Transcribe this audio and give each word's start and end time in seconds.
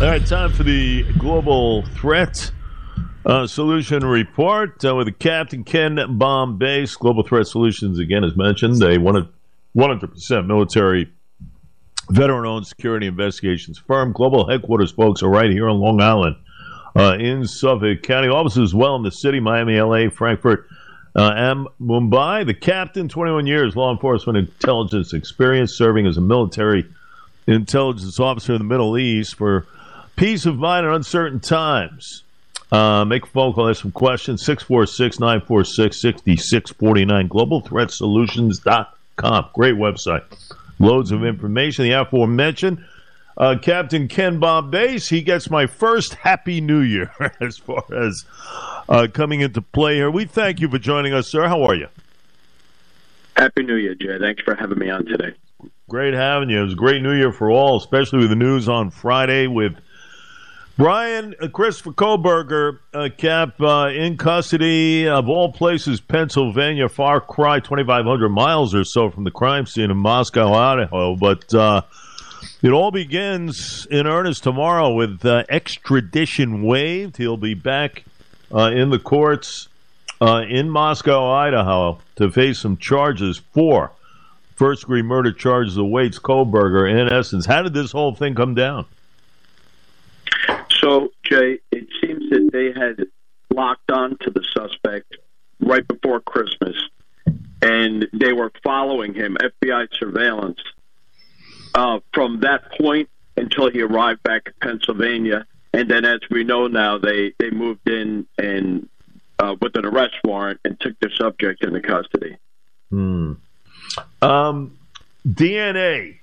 All 0.00 0.06
right, 0.06 0.26
time 0.26 0.50
for 0.50 0.62
the 0.62 1.02
global 1.18 1.82
threat 1.82 2.50
uh, 3.26 3.46
solution 3.46 4.02
report 4.02 4.82
uh, 4.82 4.96
with 4.96 5.08
the 5.08 5.12
Captain 5.12 5.62
Ken 5.62 5.96
Bombace. 5.96 6.98
Global 6.98 7.22
Threat 7.22 7.46
Solutions, 7.46 7.98
again, 7.98 8.24
as 8.24 8.34
mentioned, 8.34 8.82
a 8.82 8.96
100% 8.96 10.46
military 10.46 11.12
veteran 12.08 12.46
owned 12.46 12.66
security 12.66 13.08
investigations 13.08 13.76
firm. 13.76 14.12
Global 14.12 14.48
headquarters, 14.48 14.90
folks, 14.90 15.22
are 15.22 15.28
right 15.28 15.50
here 15.50 15.68
on 15.68 15.76
Long 15.80 16.00
Island 16.00 16.36
uh, 16.96 17.18
in 17.20 17.46
Suffolk 17.46 18.02
County. 18.02 18.28
Offices 18.28 18.74
well 18.74 18.96
in 18.96 19.02
the 19.02 19.12
city, 19.12 19.38
Miami, 19.38 19.78
LA, 19.78 20.08
Frankfurt, 20.08 20.66
uh, 21.14 21.32
and 21.36 21.68
Mumbai. 21.78 22.46
The 22.46 22.54
captain, 22.54 23.06
21 23.06 23.46
years, 23.46 23.76
law 23.76 23.92
enforcement 23.92 24.38
intelligence 24.38 25.12
experience, 25.12 25.74
serving 25.74 26.06
as 26.06 26.16
a 26.16 26.22
military 26.22 26.86
intelligence 27.46 28.18
officer 28.18 28.54
in 28.54 28.60
the 28.60 28.64
Middle 28.64 28.96
East 28.96 29.34
for 29.34 29.66
peace 30.20 30.44
of 30.44 30.58
mind 30.58 30.84
in 30.86 30.92
uncertain 30.92 31.40
times. 31.40 32.24
Uh, 32.70 33.06
make 33.06 33.24
a 33.24 33.26
phone 33.26 33.54
call, 33.54 33.70
ask 33.70 33.80
some 33.80 33.90
questions, 33.90 34.44
646 34.44 35.18
946 35.18 35.98
6649, 35.98 37.28
globalthreatsolutions.com. 37.28 39.46
Great 39.54 39.76
website. 39.76 40.22
Loads 40.78 41.10
of 41.10 41.24
information. 41.24 41.84
The 41.84 41.92
aforementioned 41.92 42.84
uh, 43.38 43.56
Captain 43.62 44.08
Ken 44.08 44.38
Bombace, 44.38 45.08
he 45.08 45.22
gets 45.22 45.48
my 45.48 45.64
first 45.66 46.12
Happy 46.14 46.60
New 46.60 46.80
Year 46.80 47.10
as 47.40 47.56
far 47.56 47.82
as 47.92 48.26
uh, 48.90 49.06
coming 49.12 49.40
into 49.40 49.62
play 49.62 49.94
here. 49.94 50.10
We 50.10 50.26
thank 50.26 50.60
you 50.60 50.68
for 50.68 50.78
joining 50.78 51.14
us, 51.14 51.28
sir. 51.28 51.48
How 51.48 51.62
are 51.62 51.74
you? 51.74 51.88
Happy 53.36 53.62
New 53.62 53.76
Year, 53.76 53.94
Jay. 53.94 54.18
Thanks 54.18 54.42
for 54.42 54.54
having 54.54 54.78
me 54.78 54.90
on 54.90 55.06
today. 55.06 55.32
Great 55.88 56.12
having 56.12 56.50
you. 56.50 56.60
It 56.60 56.64
was 56.64 56.74
a 56.74 56.76
great 56.76 57.00
New 57.02 57.14
Year 57.14 57.32
for 57.32 57.50
all, 57.50 57.78
especially 57.78 58.18
with 58.18 58.28
the 58.28 58.36
news 58.36 58.68
on 58.68 58.90
Friday 58.90 59.46
with 59.46 59.76
Bryan 60.80 61.34
uh, 61.38 61.48
Christopher 61.48 61.92
Kohberger, 61.92 62.78
uh, 62.94 63.10
Cap, 63.14 63.60
uh, 63.60 63.90
in 63.94 64.16
custody 64.16 65.06
of 65.06 65.28
all 65.28 65.52
places, 65.52 66.00
Pennsylvania, 66.00 66.88
far 66.88 67.20
cry, 67.20 67.60
2,500 67.60 68.30
miles 68.30 68.74
or 68.74 68.84
so 68.84 69.10
from 69.10 69.24
the 69.24 69.30
crime 69.30 69.66
scene 69.66 69.90
in 69.90 69.98
Moscow, 69.98 70.54
Idaho. 70.54 71.16
But 71.16 71.52
uh, 71.52 71.82
it 72.62 72.70
all 72.70 72.90
begins 72.90 73.86
in 73.90 74.06
earnest 74.06 74.42
tomorrow 74.42 74.94
with 74.94 75.22
uh, 75.22 75.44
extradition 75.50 76.62
waived. 76.62 77.18
He'll 77.18 77.36
be 77.36 77.52
back 77.52 78.06
uh, 78.50 78.70
in 78.72 78.88
the 78.88 78.98
courts 78.98 79.68
in 80.22 80.70
Moscow, 80.70 81.30
Idaho, 81.30 81.98
to 82.16 82.30
face 82.30 82.58
some 82.58 82.78
charges 82.78 83.42
for 83.52 83.92
first 84.56 84.84
degree 84.84 85.02
murder 85.02 85.32
charges 85.32 85.76
awaits 85.76 86.18
Kohberger, 86.18 86.90
In 86.90 87.12
essence, 87.12 87.44
how 87.44 87.60
did 87.60 87.74
this 87.74 87.92
whole 87.92 88.14
thing 88.14 88.34
come 88.34 88.54
down? 88.54 88.86
So, 90.80 91.12
Jay, 91.22 91.58
it 91.70 91.88
seems 92.00 92.30
that 92.30 92.50
they 92.52 92.72
had 92.72 93.06
locked 93.50 93.90
on 93.90 94.16
to 94.22 94.30
the 94.30 94.44
suspect 94.52 95.16
right 95.60 95.86
before 95.86 96.20
Christmas, 96.20 96.76
and 97.60 98.08
they 98.12 98.32
were 98.32 98.50
following 98.62 99.12
him, 99.12 99.36
FBI 99.40 99.88
surveillance, 99.98 100.60
uh, 101.74 102.00
from 102.14 102.40
that 102.40 102.72
point 102.78 103.08
until 103.36 103.70
he 103.70 103.82
arrived 103.82 104.22
back 104.22 104.46
in 104.46 104.52
Pennsylvania. 104.60 105.46
And 105.72 105.88
then, 105.88 106.04
as 106.04 106.20
we 106.30 106.44
know 106.44 106.66
now, 106.66 106.98
they, 106.98 107.34
they 107.38 107.50
moved 107.50 107.88
in 107.88 108.26
and 108.38 108.88
uh, 109.38 109.56
with 109.60 109.76
an 109.76 109.84
arrest 109.84 110.14
warrant 110.24 110.60
and 110.64 110.80
took 110.80 110.98
the 111.00 111.10
subject 111.16 111.62
into 111.62 111.80
custody. 111.80 112.36
Hmm. 112.90 113.34
Um, 114.22 114.78
DNA 115.26 116.19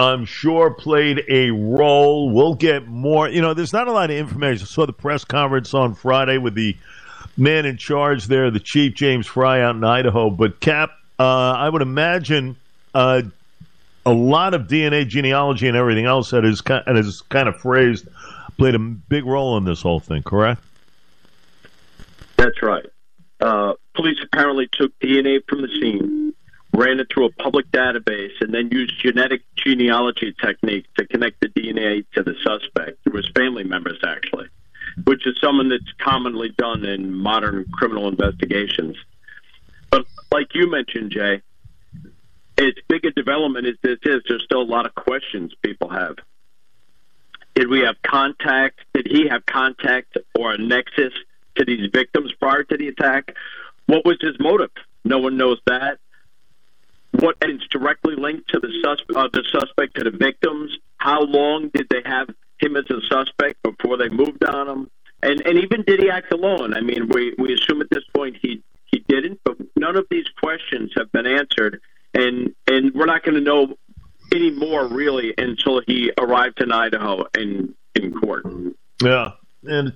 I'm 0.00 0.24
sure 0.24 0.70
played 0.70 1.24
a 1.28 1.50
role. 1.50 2.30
We'll 2.30 2.54
get 2.54 2.86
more. 2.86 3.28
You 3.28 3.42
know, 3.42 3.54
there's 3.54 3.72
not 3.72 3.86
a 3.86 3.92
lot 3.92 4.10
of 4.10 4.16
information. 4.16 4.64
I 4.64 4.66
saw 4.66 4.86
the 4.86 4.92
press 4.92 5.24
conference 5.24 5.74
on 5.74 5.94
Friday 5.94 6.38
with 6.38 6.54
the 6.54 6.76
man 7.36 7.66
in 7.66 7.76
charge 7.76 8.26
there, 8.26 8.50
the 8.50 8.60
chief 8.60 8.94
James 8.94 9.26
Fry 9.26 9.60
out 9.60 9.76
in 9.76 9.84
Idaho. 9.84 10.30
But 10.30 10.60
Cap, 10.60 10.90
uh, 11.18 11.24
I 11.24 11.68
would 11.68 11.82
imagine 11.82 12.56
uh, 12.94 13.22
a 14.06 14.12
lot 14.12 14.54
of 14.54 14.62
DNA 14.62 15.06
genealogy 15.06 15.68
and 15.68 15.76
everything 15.76 16.06
else 16.06 16.30
that 16.30 16.44
is 16.44 16.62
kind, 16.62 16.82
is 16.96 17.20
kind 17.22 17.48
of 17.48 17.56
phrased 17.56 18.06
played 18.60 18.74
a 18.74 18.78
big 18.78 19.24
role 19.24 19.56
in 19.56 19.64
this 19.64 19.80
whole 19.80 20.00
thing. 20.00 20.22
Correct? 20.22 20.62
That's 22.36 22.62
right. 22.62 22.84
Uh, 23.40 23.72
police 23.94 24.18
apparently 24.22 24.68
took 24.70 24.92
DNA 25.00 25.40
from 25.48 25.62
the 25.62 25.68
scene 25.68 26.34
ran 26.72 27.00
it 27.00 27.08
through 27.12 27.26
a 27.26 27.32
public 27.32 27.70
database, 27.70 28.32
and 28.40 28.54
then 28.54 28.70
used 28.70 28.94
genetic 29.02 29.42
genealogy 29.56 30.34
techniques 30.42 30.88
to 30.96 31.06
connect 31.06 31.40
the 31.40 31.48
DNA 31.48 32.04
to 32.14 32.22
the 32.22 32.34
suspect 32.42 33.02
through 33.02 33.16
his 33.16 33.28
family 33.34 33.64
members, 33.64 33.98
actually, 34.06 34.46
which 35.04 35.26
is 35.26 35.36
something 35.40 35.68
that's 35.68 35.92
commonly 35.98 36.50
done 36.56 36.84
in 36.84 37.12
modern 37.12 37.64
criminal 37.72 38.08
investigations. 38.08 38.96
But 39.90 40.06
like 40.30 40.54
you 40.54 40.70
mentioned, 40.70 41.10
Jay, 41.10 41.42
as 42.58 42.72
big 42.88 43.04
a 43.04 43.10
development 43.10 43.66
as 43.66 43.74
this 43.82 43.98
is, 44.04 44.22
there's 44.28 44.44
still 44.44 44.62
a 44.62 44.62
lot 44.62 44.86
of 44.86 44.94
questions 44.94 45.52
people 45.62 45.88
have. 45.88 46.16
Did 47.54 47.68
we 47.68 47.80
have 47.80 47.96
contact? 48.02 48.80
Did 48.94 49.08
he 49.10 49.28
have 49.28 49.44
contact 49.44 50.16
or 50.38 50.52
a 50.52 50.58
nexus 50.58 51.12
to 51.56 51.64
these 51.64 51.90
victims 51.92 52.32
prior 52.38 52.62
to 52.62 52.76
the 52.76 52.88
attack? 52.88 53.34
What 53.86 54.04
was 54.04 54.18
his 54.20 54.36
motive? 54.38 54.70
No 55.04 55.18
one 55.18 55.36
knows 55.36 55.58
that 55.66 55.98
what 57.20 57.36
is 57.42 57.60
directly 57.70 58.14
linked 58.16 58.48
to 58.50 58.60
the, 58.60 58.72
sus- 58.82 59.16
uh, 59.16 59.28
the 59.32 59.44
suspect 59.50 59.96
to 59.96 60.04
the 60.04 60.10
victims. 60.10 60.76
How 60.96 61.22
long 61.22 61.70
did 61.72 61.88
they 61.90 62.02
have 62.04 62.28
him 62.58 62.76
as 62.76 62.84
a 62.90 63.00
suspect 63.06 63.62
before 63.62 63.96
they 63.96 64.08
moved 64.08 64.44
on 64.44 64.68
him? 64.68 64.90
And 65.22 65.46
and 65.46 65.58
even 65.58 65.82
did 65.82 66.00
he 66.00 66.08
act 66.10 66.32
alone? 66.32 66.74
I 66.74 66.80
mean, 66.80 67.08
we 67.08 67.34
we 67.36 67.52
assume 67.52 67.82
at 67.82 67.90
this 67.90 68.04
point 68.14 68.36
he 68.40 68.62
he 68.86 69.04
didn't, 69.06 69.40
but 69.44 69.56
none 69.76 69.96
of 69.96 70.06
these 70.10 70.24
questions 70.40 70.92
have 70.96 71.12
been 71.12 71.26
answered, 71.26 71.80
and 72.14 72.54
and 72.66 72.94
we're 72.94 73.06
not 73.06 73.22
going 73.22 73.34
to 73.34 73.40
know 73.40 73.76
any 74.32 74.50
more 74.50 74.86
really 74.86 75.34
until 75.36 75.82
he 75.86 76.10
arrived 76.18 76.62
in 76.62 76.72
Idaho 76.72 77.26
in 77.36 77.74
in 77.94 78.12
court. 78.14 78.46
Yeah, 79.02 79.32
and 79.64 79.92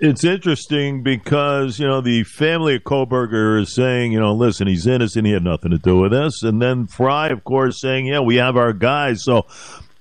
it's 0.00 0.22
interesting 0.22 1.02
because, 1.02 1.78
you 1.78 1.86
know, 1.86 2.00
the 2.00 2.22
family 2.22 2.76
of 2.76 2.84
Kohberger 2.84 3.60
is 3.60 3.74
saying, 3.74 4.12
you 4.12 4.20
know, 4.20 4.32
listen, 4.32 4.68
he's 4.68 4.86
innocent. 4.86 5.26
He 5.26 5.32
had 5.32 5.42
nothing 5.42 5.72
to 5.72 5.78
do 5.78 5.98
with 5.98 6.12
this. 6.12 6.42
And 6.42 6.62
then 6.62 6.86
Fry, 6.86 7.28
of 7.28 7.42
course, 7.44 7.80
saying, 7.80 8.06
yeah, 8.06 8.20
we 8.20 8.36
have 8.36 8.56
our 8.56 8.72
guys. 8.72 9.24
So 9.24 9.46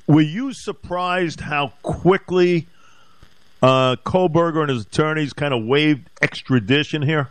were 0.05 0.21
you 0.21 0.53
surprised 0.53 1.39
how 1.39 1.73
quickly 1.81 2.67
uh, 3.63 3.95
Kohberger 3.97 4.61
and 4.61 4.69
his 4.69 4.83
attorneys 4.83 5.33
kind 5.33 5.53
of 5.53 5.65
waived 5.65 6.09
extradition 6.21 7.01
here? 7.01 7.29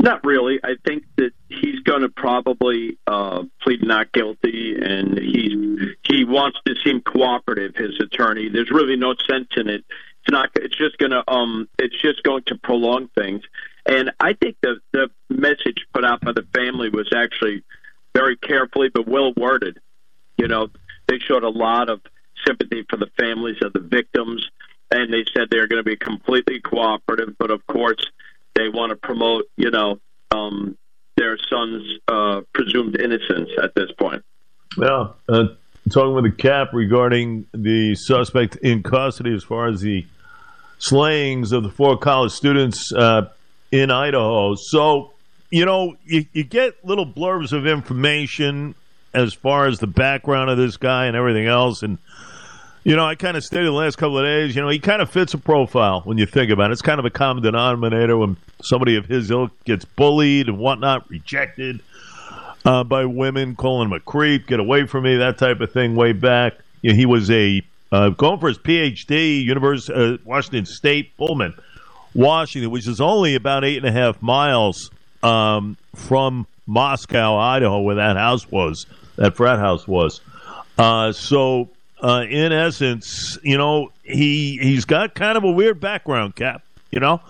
Not 0.00 0.24
really. 0.24 0.60
I 0.62 0.76
think 0.86 1.04
that 1.16 1.32
he's 1.48 1.80
going 1.80 2.02
to 2.02 2.08
probably 2.08 2.98
uh, 3.06 3.42
plead 3.60 3.82
not 3.82 4.12
guilty, 4.12 4.76
and 4.80 5.18
he's 5.18 5.96
he 6.04 6.24
wants 6.24 6.58
to 6.66 6.76
seem 6.84 7.00
cooperative. 7.00 7.74
His 7.74 7.98
attorney. 8.00 8.48
There's 8.48 8.70
really 8.70 8.94
no 8.94 9.16
sense 9.28 9.48
in 9.56 9.68
it 9.68 9.84
it's 10.28 10.32
not. 10.32 10.50
It's 10.56 10.76
just 10.76 10.98
going 10.98 11.12
to. 11.12 11.24
Um. 11.30 11.68
It's 11.78 12.00
just 12.00 12.22
going 12.22 12.42
to 12.46 12.56
prolong 12.56 13.08
things. 13.16 13.42
And 13.86 14.12
I 14.20 14.34
think 14.34 14.56
the 14.62 14.76
the 14.92 15.08
message 15.30 15.86
put 15.94 16.04
out 16.04 16.20
by 16.20 16.32
the 16.32 16.46
family 16.54 16.90
was 16.90 17.10
actually 17.14 17.64
very 18.14 18.36
carefully 18.36 18.90
but 18.92 19.08
well 19.08 19.32
worded. 19.36 19.80
You 20.36 20.48
know, 20.48 20.68
they 21.06 21.18
showed 21.18 21.44
a 21.44 21.48
lot 21.48 21.88
of 21.88 22.00
sympathy 22.46 22.84
for 22.88 22.96
the 22.96 23.08
families 23.18 23.56
of 23.62 23.72
the 23.72 23.80
victims, 23.80 24.46
and 24.90 25.12
they 25.12 25.24
said 25.34 25.48
they're 25.50 25.66
going 25.66 25.82
to 25.82 25.84
be 25.84 25.96
completely 25.96 26.60
cooperative. 26.60 27.36
But 27.38 27.50
of 27.50 27.66
course, 27.66 28.04
they 28.54 28.68
want 28.68 28.90
to 28.90 28.96
promote. 28.96 29.46
You 29.56 29.70
know, 29.70 29.98
um, 30.30 30.76
their 31.16 31.38
son's 31.48 31.84
uh, 32.06 32.42
presumed 32.52 33.00
innocence 33.00 33.48
at 33.62 33.74
this 33.74 33.90
point. 33.98 34.22
Yeah. 34.76 35.08
Uh, 35.26 35.44
talking 35.90 36.14
with 36.14 36.24
the 36.24 36.30
cap 36.30 36.74
regarding 36.74 37.46
the 37.54 37.94
suspect 37.94 38.56
in 38.56 38.82
custody 38.82 39.34
as 39.34 39.42
far 39.42 39.68
as 39.68 39.80
the 39.80 40.06
slayings 40.78 41.52
of 41.52 41.62
the 41.62 41.70
four 41.70 41.96
college 41.96 42.32
students 42.32 42.92
uh, 42.92 43.28
in 43.70 43.90
Idaho. 43.90 44.54
So, 44.54 45.12
you 45.50 45.64
know, 45.64 45.96
you, 46.04 46.26
you 46.32 46.44
get 46.44 46.84
little 46.84 47.06
blurbs 47.06 47.52
of 47.52 47.66
information 47.66 48.74
as 49.14 49.34
far 49.34 49.66
as 49.66 49.78
the 49.78 49.86
background 49.86 50.50
of 50.50 50.58
this 50.58 50.76
guy 50.76 51.06
and 51.06 51.16
everything 51.16 51.46
else. 51.46 51.82
And, 51.82 51.98
you 52.84 52.94
know, 52.94 53.04
I 53.04 53.14
kind 53.14 53.36
of 53.36 53.44
stated 53.44 53.66
the 53.66 53.72
last 53.72 53.96
couple 53.96 54.18
of 54.18 54.24
days, 54.24 54.54
you 54.54 54.62
know, 54.62 54.68
he 54.68 54.78
kind 54.78 55.02
of 55.02 55.10
fits 55.10 55.34
a 55.34 55.38
profile 55.38 56.02
when 56.02 56.18
you 56.18 56.26
think 56.26 56.50
about 56.50 56.70
it. 56.70 56.72
It's 56.74 56.82
kind 56.82 56.98
of 56.98 57.04
a 57.04 57.10
common 57.10 57.42
denominator 57.42 58.16
when 58.16 58.36
somebody 58.62 58.96
of 58.96 59.06
his 59.06 59.30
ilk 59.30 59.52
gets 59.64 59.84
bullied 59.84 60.48
and 60.48 60.58
whatnot, 60.58 61.08
rejected 61.10 61.80
uh, 62.64 62.84
by 62.84 63.04
women, 63.04 63.56
calling 63.56 63.88
him 63.88 63.92
a 63.92 64.00
creep, 64.00 64.46
get 64.46 64.60
away 64.60 64.86
from 64.86 65.04
me, 65.04 65.16
that 65.16 65.38
type 65.38 65.60
of 65.60 65.72
thing 65.72 65.96
way 65.96 66.12
back. 66.12 66.54
You 66.82 66.90
know, 66.90 66.96
he 66.96 67.06
was 67.06 67.30
a 67.30 67.62
uh, 67.92 68.10
going 68.10 68.38
for 68.38 68.48
his 68.48 68.58
PhD, 68.58 69.42
University 69.44 69.92
uh, 69.94 70.18
Washington 70.24 70.66
State, 70.66 71.16
Pullman, 71.16 71.54
Washington, 72.14 72.70
which 72.70 72.86
is 72.86 73.00
only 73.00 73.34
about 73.34 73.64
eight 73.64 73.78
and 73.78 73.86
a 73.86 73.92
half 73.92 74.20
miles 74.22 74.90
um, 75.22 75.76
from 75.94 76.46
Moscow, 76.66 77.36
Idaho, 77.36 77.80
where 77.80 77.96
that 77.96 78.16
house 78.16 78.50
was, 78.50 78.86
that 79.16 79.36
frat 79.36 79.58
house 79.58 79.86
was. 79.88 80.20
Uh, 80.76 81.12
so 81.12 81.68
uh, 82.02 82.24
in 82.28 82.52
essence, 82.52 83.38
you 83.42 83.58
know, 83.58 83.90
he 84.04 84.58
he's 84.60 84.84
got 84.84 85.14
kind 85.14 85.36
of 85.36 85.44
a 85.44 85.50
weird 85.50 85.80
background, 85.80 86.36
Cap. 86.36 86.62
You 86.90 87.00
know, 87.00 87.20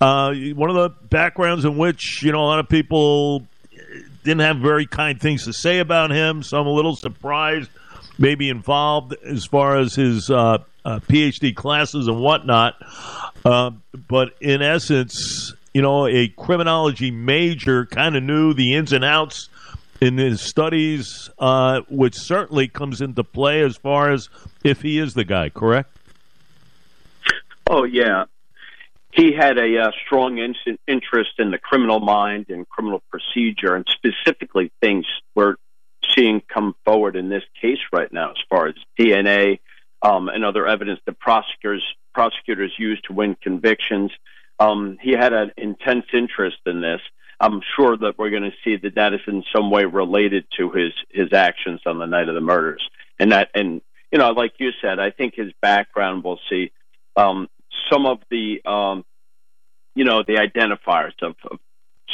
uh, 0.00 0.34
one 0.54 0.68
of 0.70 0.76
the 0.76 0.88
backgrounds 1.08 1.64
in 1.64 1.76
which 1.76 2.22
you 2.22 2.32
know 2.32 2.40
a 2.40 2.46
lot 2.46 2.58
of 2.58 2.68
people 2.68 3.46
didn't 4.24 4.40
have 4.40 4.56
very 4.56 4.86
kind 4.86 5.20
things 5.20 5.44
to 5.44 5.52
say 5.52 5.78
about 5.78 6.10
him. 6.10 6.42
So 6.42 6.60
I'm 6.60 6.66
a 6.66 6.70
little 6.70 6.96
surprised, 6.96 7.70
maybe 8.18 8.48
involved 8.48 9.14
as 9.24 9.44
far 9.44 9.76
as 9.76 9.94
his 9.94 10.30
uh, 10.30 10.58
uh, 10.84 11.00
PhD 11.00 11.54
classes 11.54 12.08
and 12.08 12.20
whatnot. 12.20 12.74
Uh, 13.44 13.72
but 14.08 14.34
in 14.40 14.62
essence, 14.62 15.54
you 15.74 15.82
know, 15.82 16.06
a 16.06 16.28
criminology 16.28 17.10
major 17.10 17.86
kind 17.86 18.16
of 18.16 18.22
knew 18.22 18.54
the 18.54 18.74
ins 18.74 18.92
and 18.92 19.04
outs 19.04 19.48
in 20.00 20.18
his 20.18 20.40
studies, 20.40 21.30
uh, 21.38 21.80
which 21.88 22.14
certainly 22.14 22.68
comes 22.68 23.00
into 23.00 23.24
play 23.24 23.62
as 23.62 23.76
far 23.76 24.12
as 24.12 24.28
if 24.64 24.82
he 24.82 24.98
is 24.98 25.14
the 25.14 25.24
guy, 25.24 25.48
correct? 25.48 25.90
Oh, 27.66 27.84
yeah. 27.84 28.24
He 29.12 29.32
had 29.32 29.58
a 29.58 29.78
uh, 29.78 29.90
strong 30.04 30.38
in- 30.38 30.78
interest 30.86 31.32
in 31.38 31.50
the 31.50 31.58
criminal 31.58 32.00
mind 32.00 32.46
and 32.48 32.68
criminal 32.68 33.02
procedure, 33.10 33.74
and 33.74 33.86
specifically 33.88 34.70
things 34.80 35.06
we're 35.34 35.56
seeing 36.14 36.42
come 36.52 36.74
forward 36.84 37.16
in 37.16 37.28
this 37.28 37.44
case 37.60 37.78
right 37.92 38.12
now, 38.12 38.30
as 38.30 38.36
far 38.48 38.68
as 38.68 38.74
DNA 38.98 39.60
um, 40.02 40.28
and 40.28 40.44
other 40.44 40.66
evidence 40.66 41.00
that 41.06 41.18
prosecutors 41.18 41.84
prosecutors 42.14 42.72
use 42.78 43.00
to 43.02 43.12
win 43.12 43.36
convictions. 43.42 44.10
Um, 44.58 44.96
he 45.02 45.12
had 45.12 45.34
an 45.34 45.52
intense 45.58 46.06
interest 46.14 46.56
in 46.64 46.80
this. 46.80 47.00
I'm 47.38 47.60
sure 47.76 47.96
that 47.98 48.18
we're 48.18 48.30
going 48.30 48.50
to 48.50 48.56
see 48.64 48.76
that 48.76 48.94
that 48.94 49.12
is 49.12 49.20
in 49.26 49.44
some 49.54 49.70
way 49.70 49.84
related 49.84 50.46
to 50.58 50.70
his 50.70 50.92
his 51.10 51.32
actions 51.32 51.80
on 51.84 51.98
the 51.98 52.06
night 52.06 52.28
of 52.28 52.34
the 52.34 52.40
murders, 52.40 52.82
and 53.18 53.32
that 53.32 53.50
and 53.54 53.82
you 54.10 54.18
know, 54.18 54.30
like 54.30 54.54
you 54.58 54.70
said, 54.80 54.98
I 54.98 55.10
think 55.10 55.34
his 55.34 55.52
background 55.60 56.24
will 56.24 56.40
see 56.48 56.72
um, 57.16 57.48
some 57.90 58.06
of 58.06 58.18
the 58.30 58.62
um, 58.64 59.04
you 59.94 60.04
know 60.04 60.22
the 60.22 60.34
identifiers 60.34 61.12
of, 61.20 61.34
of 61.50 61.58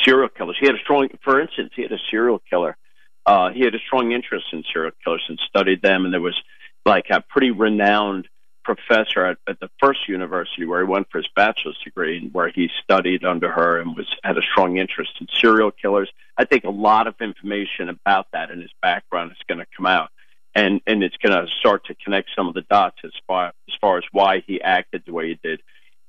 serial 0.03 0.29
killers. 0.29 0.57
He 0.59 0.67
had 0.67 0.75
a 0.75 0.79
strong, 0.79 1.09
for 1.23 1.41
instance, 1.41 1.73
he 1.77 1.83
had 1.83 1.93
a 1.93 2.01
serial 2.11 2.41
killer. 2.51 2.77
Uh, 3.25 3.51
he 3.51 3.61
had 3.61 3.75
a 3.75 3.79
strong 3.79 4.13
interest 4.13 4.47
in 4.53 4.65
serial 4.73 4.93
killers 5.05 5.25
and 5.29 5.39
studied 5.47 5.83
them, 5.83 6.05
and 6.05 6.13
there 6.13 6.21
was 6.21 6.41
like 6.85 7.07
a 7.11 7.23
pretty 7.29 7.51
renowned 7.51 8.29
professor 8.65 9.25
at, 9.27 9.39
at 9.49 9.59
the 9.61 9.71
first 9.81 10.09
university 10.09 10.65
where 10.65 10.85
he 10.85 10.87
went 10.87 11.09
for 11.11 11.19
his 11.19 11.29
bachelor's 11.35 11.79
degree 11.85 12.19
and 12.19 12.33
where 12.33 12.49
he 12.49 12.69
studied 12.83 13.25
under 13.25 13.51
her 13.51 13.81
and 13.81 13.97
was 13.97 14.07
had 14.23 14.39
a 14.39 14.43
strong 14.43 14.77
interest 14.79 15.13
in 15.21 15.27
serial 15.41 15.71
killers. 15.71 16.11
I 16.37 16.45
think 16.45 16.65
a 16.65 16.71
lot 16.71 17.07
of 17.07 17.15
information 17.21 17.89
about 17.89 18.27
that 18.33 18.51
in 18.51 18.61
his 18.61 18.71
background 18.81 19.33
is 19.33 19.39
going 19.49 19.59
to 19.59 19.67
come 19.77 19.87
out 19.87 20.11
and 20.55 20.81
and 20.87 21.03
it's 21.03 21.17
going 21.17 21.33
to 21.33 21.51
start 21.59 21.87
to 21.87 21.95
connect 21.95 22.31
some 22.37 22.49
of 22.49 22.55
the 22.55 22.63
dots 22.63 22.99
as 23.05 23.13
far 23.27 23.49
as 23.69 23.75
far 23.81 23.99
as 23.99 24.05
why 24.13 24.43
he 24.47 24.61
acted 24.61 25.03
the 25.07 25.13
way 25.13 25.29
he 25.29 25.39
did. 25.43 25.61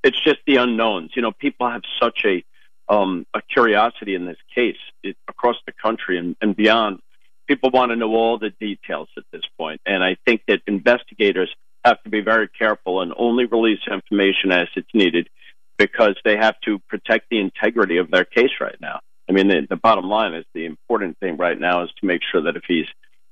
It's 0.04 0.22
just 0.22 0.40
the 0.46 0.58
unknowns. 0.58 1.12
You 1.16 1.22
know, 1.22 1.32
people 1.32 1.70
have 1.70 1.84
such 2.02 2.26
a 2.26 2.44
um, 2.90 3.26
a 3.34 3.42
curiosity 3.42 4.16
in 4.16 4.26
this 4.26 4.38
case 4.54 4.78
it, 5.04 5.16
across 5.30 5.56
the 5.66 5.72
country 5.72 6.18
and, 6.18 6.36
and 6.42 6.56
beyond. 6.56 7.00
People 7.48 7.72
want 7.72 7.92
to 7.92 7.96
know 7.96 8.16
all 8.16 8.38
the 8.38 8.52
details 8.52 9.10
at 9.18 9.24
this 9.32 9.44
point, 9.58 9.82
and 9.86 10.04
I 10.04 10.18
think 10.26 10.44
that 10.48 10.62
investigators 10.68 11.54
have 11.84 12.02
to 12.04 12.10
be 12.10 12.22
very 12.22 12.48
careful 12.48 13.02
and 13.02 13.14
only 13.18 13.46
release 13.46 13.80
information 13.92 14.52
as 14.52 14.68
it's 14.76 14.88
needed 14.94 15.30
because 15.78 16.16
they 16.24 16.38
have 16.38 16.56
to 16.62 16.80
protect 16.88 17.30
the 17.30 17.40
integrity 17.40 17.98
of 17.98 18.10
their 18.10 18.26
case 18.26 18.52
right 18.62 18.78
now. 18.80 19.00
I 19.30 19.34
mean, 19.34 19.48
the, 19.48 19.68
the 19.70 19.76
bottom 19.76 20.06
line 20.10 20.34
is 20.34 20.46
the 20.54 20.66
important 20.66 21.18
thing 21.20 21.38
right 21.38 21.60
now 21.60 21.84
is 21.84 21.90
to 22.00 22.06
make 22.06 22.22
sure 22.32 22.42
that 22.44 22.56
if 22.56 22.64
he's 22.68 22.86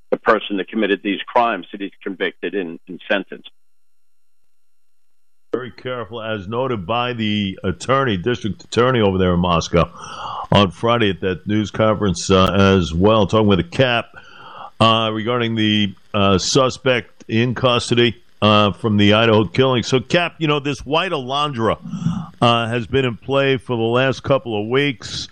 the 0.10 0.18
person 0.18 0.57
that 0.57 0.68
committed 0.68 1.02
these 1.04 1.22
crimes, 1.22 1.68
that 1.72 1.81
he's 1.81 1.92
convicted 2.04 2.54
and, 2.56 2.80
and 2.88 3.02
sentenced. 3.10 3.50
Very 5.53 5.71
careful, 5.71 6.21
as 6.21 6.48
noted 6.48 6.86
by 6.88 7.12
the 7.12 7.59
attorney, 7.62 8.15
district 8.15 8.63
attorney 8.63 9.01
over 9.01 9.18
there 9.18 9.33
in 9.33 9.42
Moscow 9.42 9.92
on 10.50 10.71
Friday 10.71 11.09
at 11.09 11.19
that 11.19 11.45
news 11.45 11.71
conference 11.71 12.31
uh, 12.31 12.53
as 12.53 12.94
well, 12.94 13.27
talking 13.27 13.48
with 13.48 13.59
a 13.59 13.65
cap 13.65 14.15
uh, 14.80 15.12
regarding 15.13 15.56
the 15.56 15.94
uh, 16.13 16.38
suspect 16.38 17.25
in 17.27 17.53
custody 17.53 18.24
uh, 18.42 18.71
from 18.71 18.95
the 18.95 19.12
Idaho 19.12 19.44
killing. 19.44 19.83
So, 19.83 20.00
Cap, 20.00 20.36
you 20.38 20.48
know, 20.48 20.62
this 20.62 20.86
white 20.86 21.12
Elantra 21.12 21.77
uh, 22.42 22.68
has 22.69 22.88
been 22.88 23.04
in 23.04 23.18
play 23.18 23.57
for 23.57 23.75
the 23.75 23.83
last 23.83 24.24
couple 24.24 24.57
of 24.57 24.69
weeks. 24.69 25.27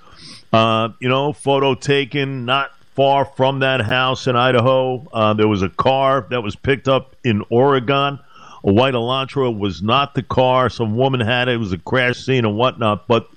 Uh, 0.51 0.89
you 0.99 1.07
know, 1.07 1.31
photo 1.31 1.75
taken 1.75 2.43
not 2.43 2.71
far 2.93 3.23
from 3.23 3.59
that 3.59 3.79
house 3.79 4.27
in 4.27 4.35
Idaho. 4.35 5.33
There 5.37 5.47
was 5.47 5.61
a 5.61 5.69
car 5.69 6.27
that 6.29 6.41
was 6.41 6.57
picked 6.57 6.89
up 6.89 7.15
in 7.23 7.41
Oregon. 7.49 8.19
A 8.63 8.71
white 8.71 8.93
Elantra 8.93 9.55
was 9.55 9.81
not 9.81 10.15
the 10.15 10.23
car. 10.23 10.69
Some 10.69 10.95
woman 10.95 11.21
had 11.21 11.47
it. 11.47 11.55
It 11.55 11.57
was 11.57 11.71
a 11.71 11.77
crash 11.77 12.17
scene 12.17 12.45
and 12.45 12.57
whatnot. 12.57 13.07
But 13.07 13.29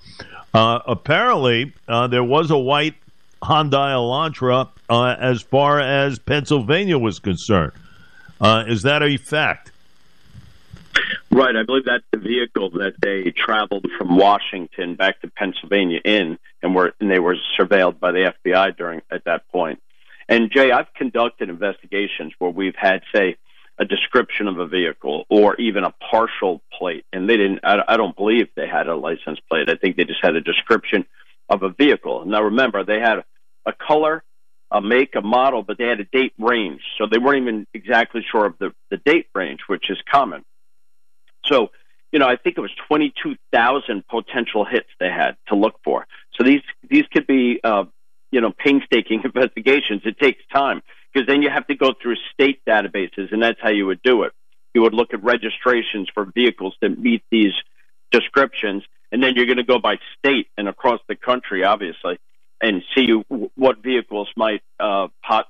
uh, 0.53 0.81
apparently, 0.87 1.73
uh, 1.89 2.09
there 2.09 2.25
was 2.25 2.51
a 2.51 2.59
white 2.59 2.95
Hyundai 3.43 3.93
Elantra 3.95 4.69
as 4.89 5.43
far 5.43 5.81
as 5.81 6.19
Pennsylvania 6.19 6.99
was 6.99 7.19
concerned. 7.19 7.73
Uh, 8.41 8.65
is 8.67 8.83
that 8.83 9.03
a 9.03 9.17
fact? 9.17 9.71
Right. 11.31 11.57
I 11.57 11.63
believe 11.63 11.85
that's 11.87 12.05
the 12.11 12.19
vehicle 12.19 12.71
that 12.71 12.95
they 13.01 13.31
traveled 13.31 13.87
from 13.97 14.17
Washington 14.17 14.97
back 14.97 15.21
to 15.23 15.29
Pennsylvania 15.29 16.01
in, 16.05 16.39
and 16.63 16.75
were 16.75 16.93
and 17.01 17.11
they 17.11 17.19
were 17.19 17.37
surveilled 17.59 17.99
by 17.99 18.13
the 18.13 18.35
FBI 18.45 18.77
during 18.77 19.01
at 19.11 19.25
that 19.25 19.49
point. 19.49 19.81
And 20.29 20.51
Jay, 20.51 20.71
I've 20.71 20.93
conducted 20.95 21.49
investigations 21.49 22.33
where 22.39 22.51
we've 22.51 22.77
had, 22.77 23.03
say, 23.15 23.37
a 23.79 23.85
description 23.85 24.49
of 24.49 24.59
a 24.59 24.67
vehicle 24.67 25.25
or 25.29 25.57
even 25.57 25.85
a 25.85 25.93
partial 26.11 26.63
plate, 26.79 27.05
and 27.13 27.29
they 27.29 27.37
didn't. 27.37 27.61
I, 27.65 27.83
I 27.89 27.97
don't 27.97 28.17
believe 28.17 28.49
they 28.55 28.69
had 28.69 28.87
a 28.89 28.95
license 28.95 29.41
plate. 29.49 29.69
I 29.69 29.77
think 29.77 29.97
they 29.97 30.05
just 30.05 30.23
had 30.23 30.37
a 30.37 30.41
description 30.41 31.07
of 31.49 31.63
a 31.63 31.71
vehicle. 31.71 32.25
Now, 32.27 32.43
remember, 32.43 32.85
they 32.85 33.01
had 33.01 33.25
a 33.67 33.73
color 33.73 34.23
a 34.73 34.81
make, 34.81 35.15
a 35.15 35.21
model, 35.21 35.63
but 35.63 35.77
they 35.79 35.85
had 35.85 36.01
a 36.01 36.05
date 36.05 36.33
range. 36.39 36.81
So 36.99 37.07
they 37.07 37.19
weren't 37.19 37.43
even 37.43 37.67
exactly 37.75 38.25
sure 38.29 38.47
of 38.47 38.55
the, 38.59 38.73
the 38.91 38.97
date 38.97 39.27
range, 39.35 39.61
which 39.67 39.91
is 39.91 39.99
common. 40.11 40.45
So, 41.45 41.69
you 42.11 42.19
know, 42.19 42.27
I 42.27 42.37
think 42.37 42.57
it 42.57 42.61
was 42.61 42.71
22,000 42.89 44.05
potential 44.09 44.65
hits 44.65 44.89
they 44.99 45.11
had 45.11 45.37
to 45.49 45.57
look 45.57 45.75
for. 45.85 46.07
So 46.35 46.45
these, 46.45 46.63
these 46.89 47.05
could 47.13 47.27
be, 47.27 47.61
uh, 47.63 47.85
you 48.31 48.41
know, 48.41 48.53
painstaking 48.57 49.23
investigations. 49.25 50.03
It 50.05 50.19
takes 50.19 50.43
time 50.53 50.83
because 51.13 51.27
then 51.27 51.43
you 51.43 51.51
have 51.51 51.67
to 51.67 51.75
go 51.75 51.93
through 52.01 52.17
state 52.33 52.61
databases, 52.67 53.33
and 53.33 53.43
that's 53.43 53.61
how 53.61 53.71
you 53.71 53.87
would 53.87 54.03
do 54.03 54.23
it. 54.23 54.33
You 54.75 54.83
would 54.83 54.95
look 54.95 55.13
at 55.13 55.23
registrations 55.23 56.09
for 56.13 56.25
vehicles 56.25 56.75
that 56.81 56.99
meet 56.99 57.23
these 57.31 57.53
descriptions, 58.11 58.83
and 59.11 59.23
then 59.23 59.35
you're 59.37 59.47
going 59.47 59.59
to 59.59 59.65
go 59.65 59.79
by 59.79 59.99
state 60.19 60.49
and 60.57 60.69
across 60.69 61.01
the 61.09 61.17
country, 61.17 61.65
obviously 61.65 62.19
and 62.63 62.85
see 62.95 63.09
what 63.57 63.83
vehicles 63.83 64.29
might 64.37 64.63
uh, 64.79 65.09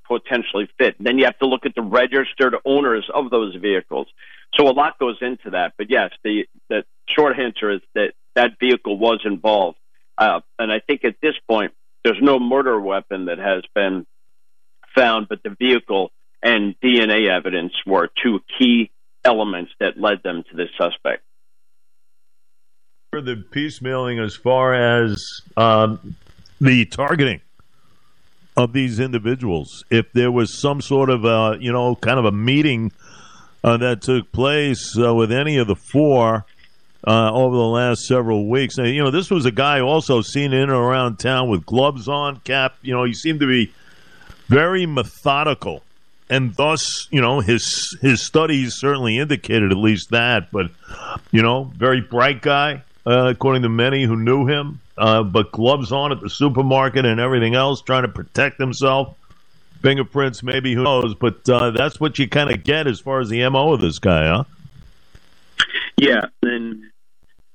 potentially 0.09 0.69
fit. 0.79 0.97
Then 0.99 1.19
you 1.19 1.27
have 1.27 1.39
to 1.41 1.47
look 1.47 1.67
at 1.67 1.75
the 1.75 1.83
registered 1.83 2.57
owners 2.65 3.09
of 3.13 3.31
those 3.31 3.55
vehicles. 3.57 4.09
So 4.55 4.67
a 4.69 4.73
lot 4.73 4.99
goes 4.99 5.19
into 5.21 5.51
that. 5.51 5.75
But 5.77 5.91
yes, 5.91 6.11
the, 6.25 6.47
the 6.71 6.85
short 7.07 7.39
answer 7.39 7.71
is 7.71 7.81
that 7.95 8.15
that 8.35 8.53
vehicle 8.59 8.99
was 8.99 9.21
involved. 9.27 9.79
Uh, 10.17 10.41
and 10.59 10.73
I 10.73 10.81
think 10.81 11.05
at 11.05 11.17
this 11.21 11.35
point, 11.47 11.73
there's 12.03 12.21
no 12.21 12.39
murder 12.39 12.81
weapon 12.81 13.27
that 13.27 13.39
has 13.39 13.63
been 13.75 14.07
found, 14.95 15.29
but 15.29 15.43
the 15.43 15.51
vehicle 15.51 16.11
and 16.43 16.75
DNA 16.81 17.31
evidence 17.31 17.73
were 17.87 18.11
two 18.23 18.41
key 18.59 18.91
elements 19.25 19.73
that 19.81 19.99
led 19.99 20.23
them 20.23 20.45
to 20.51 20.57
this 20.57 20.69
suspect. 20.77 21.23
For 23.11 23.21
the 23.21 23.37
piecemealing, 23.37 24.25
as 24.25 24.35
far 24.35 24.75
as 24.75 25.23
um, 25.57 26.17
the 26.61 26.85
targeting 26.87 27.41
of 28.57 28.73
these 28.73 29.01
individuals. 29.01 29.85
If 29.91 30.13
there 30.13 30.31
was 30.31 30.53
some 30.53 30.81
sort 30.81 31.11
of, 31.11 31.25
uh, 31.25 31.57
you 31.59 31.73
know, 31.73 31.97
kind 31.97 32.19
of 32.19 32.25
a 32.25 32.33
meeting 32.33 32.93
uh, 33.65 33.77
that 33.79 34.03
took 34.03 34.31
place 34.33 34.97
uh, 34.99 35.15
with 35.15 35.33
any 35.33 35.57
of 35.57 35.67
the 35.67 35.77
four 35.77 36.45
uh, 37.07 37.33
over 37.33 37.57
the 37.57 37.63
last 37.63 38.03
several 38.07 38.49
weeks, 38.49 38.77
you 38.79 39.03
know, 39.03 39.11
this 39.11 39.31
was 39.31 39.47
a 39.47 39.51
guy 39.51 39.81
also 39.81 40.21
seen 40.21 40.53
in 40.53 40.63
and 40.63 40.71
around 40.71 41.19
town 41.19 41.49
with 41.49 41.65
gloves 41.67 42.09
on, 42.09 42.41
cap. 42.41 42.77
You 42.83 42.95
know, 42.95 43.05
he 43.05 43.15
seemed 43.15 43.41
to 43.41 43.47
be 43.47 43.73
very 44.49 44.87
methodical. 44.87 45.83
And 46.31 46.55
thus, 46.55 47.09
you 47.11 47.21
know, 47.21 47.41
his 47.41 47.97
his 48.01 48.23
studies 48.23 48.75
certainly 48.75 49.19
indicated 49.19 49.71
at 49.71 49.77
least 49.77 50.11
that. 50.11 50.51
But, 50.51 50.71
you 51.31 51.43
know, 51.43 51.65
very 51.77 52.01
bright 52.01 52.41
guy, 52.41 52.85
uh, 53.07 53.29
according 53.31 53.63
to 53.63 53.69
many 53.69 54.05
who 54.05 54.17
knew 54.17 54.47
him 54.47 54.81
uh, 54.97 55.23
but 55.23 55.53
gloves 55.53 55.93
on 55.93 56.13
at 56.13 56.21
the 56.21 56.31
supermarket 56.31 57.05
and 57.05 57.19
everything 57.19 57.55
else, 57.55 57.83
trying 57.83 58.03
to 58.03 58.09
protect 58.09 58.59
himself. 58.59 59.17
Fingerprints, 59.81 60.43
maybe 60.43 60.75
who 60.75 60.85
knows? 60.85 61.15
But 61.15 61.49
uh, 61.49 61.71
that's 61.71 61.99
what 61.99 62.19
you 62.19 62.29
kind 62.29 62.51
of 62.51 62.63
get 62.63 62.87
as 62.87 63.01
far 63.01 63.21
as 63.21 63.29
the 63.29 63.49
mo 63.49 63.73
of 63.73 63.81
this 63.81 63.99
guy, 63.99 64.29
huh? 64.29 64.45
Yeah, 65.97 66.27
and 66.43 66.85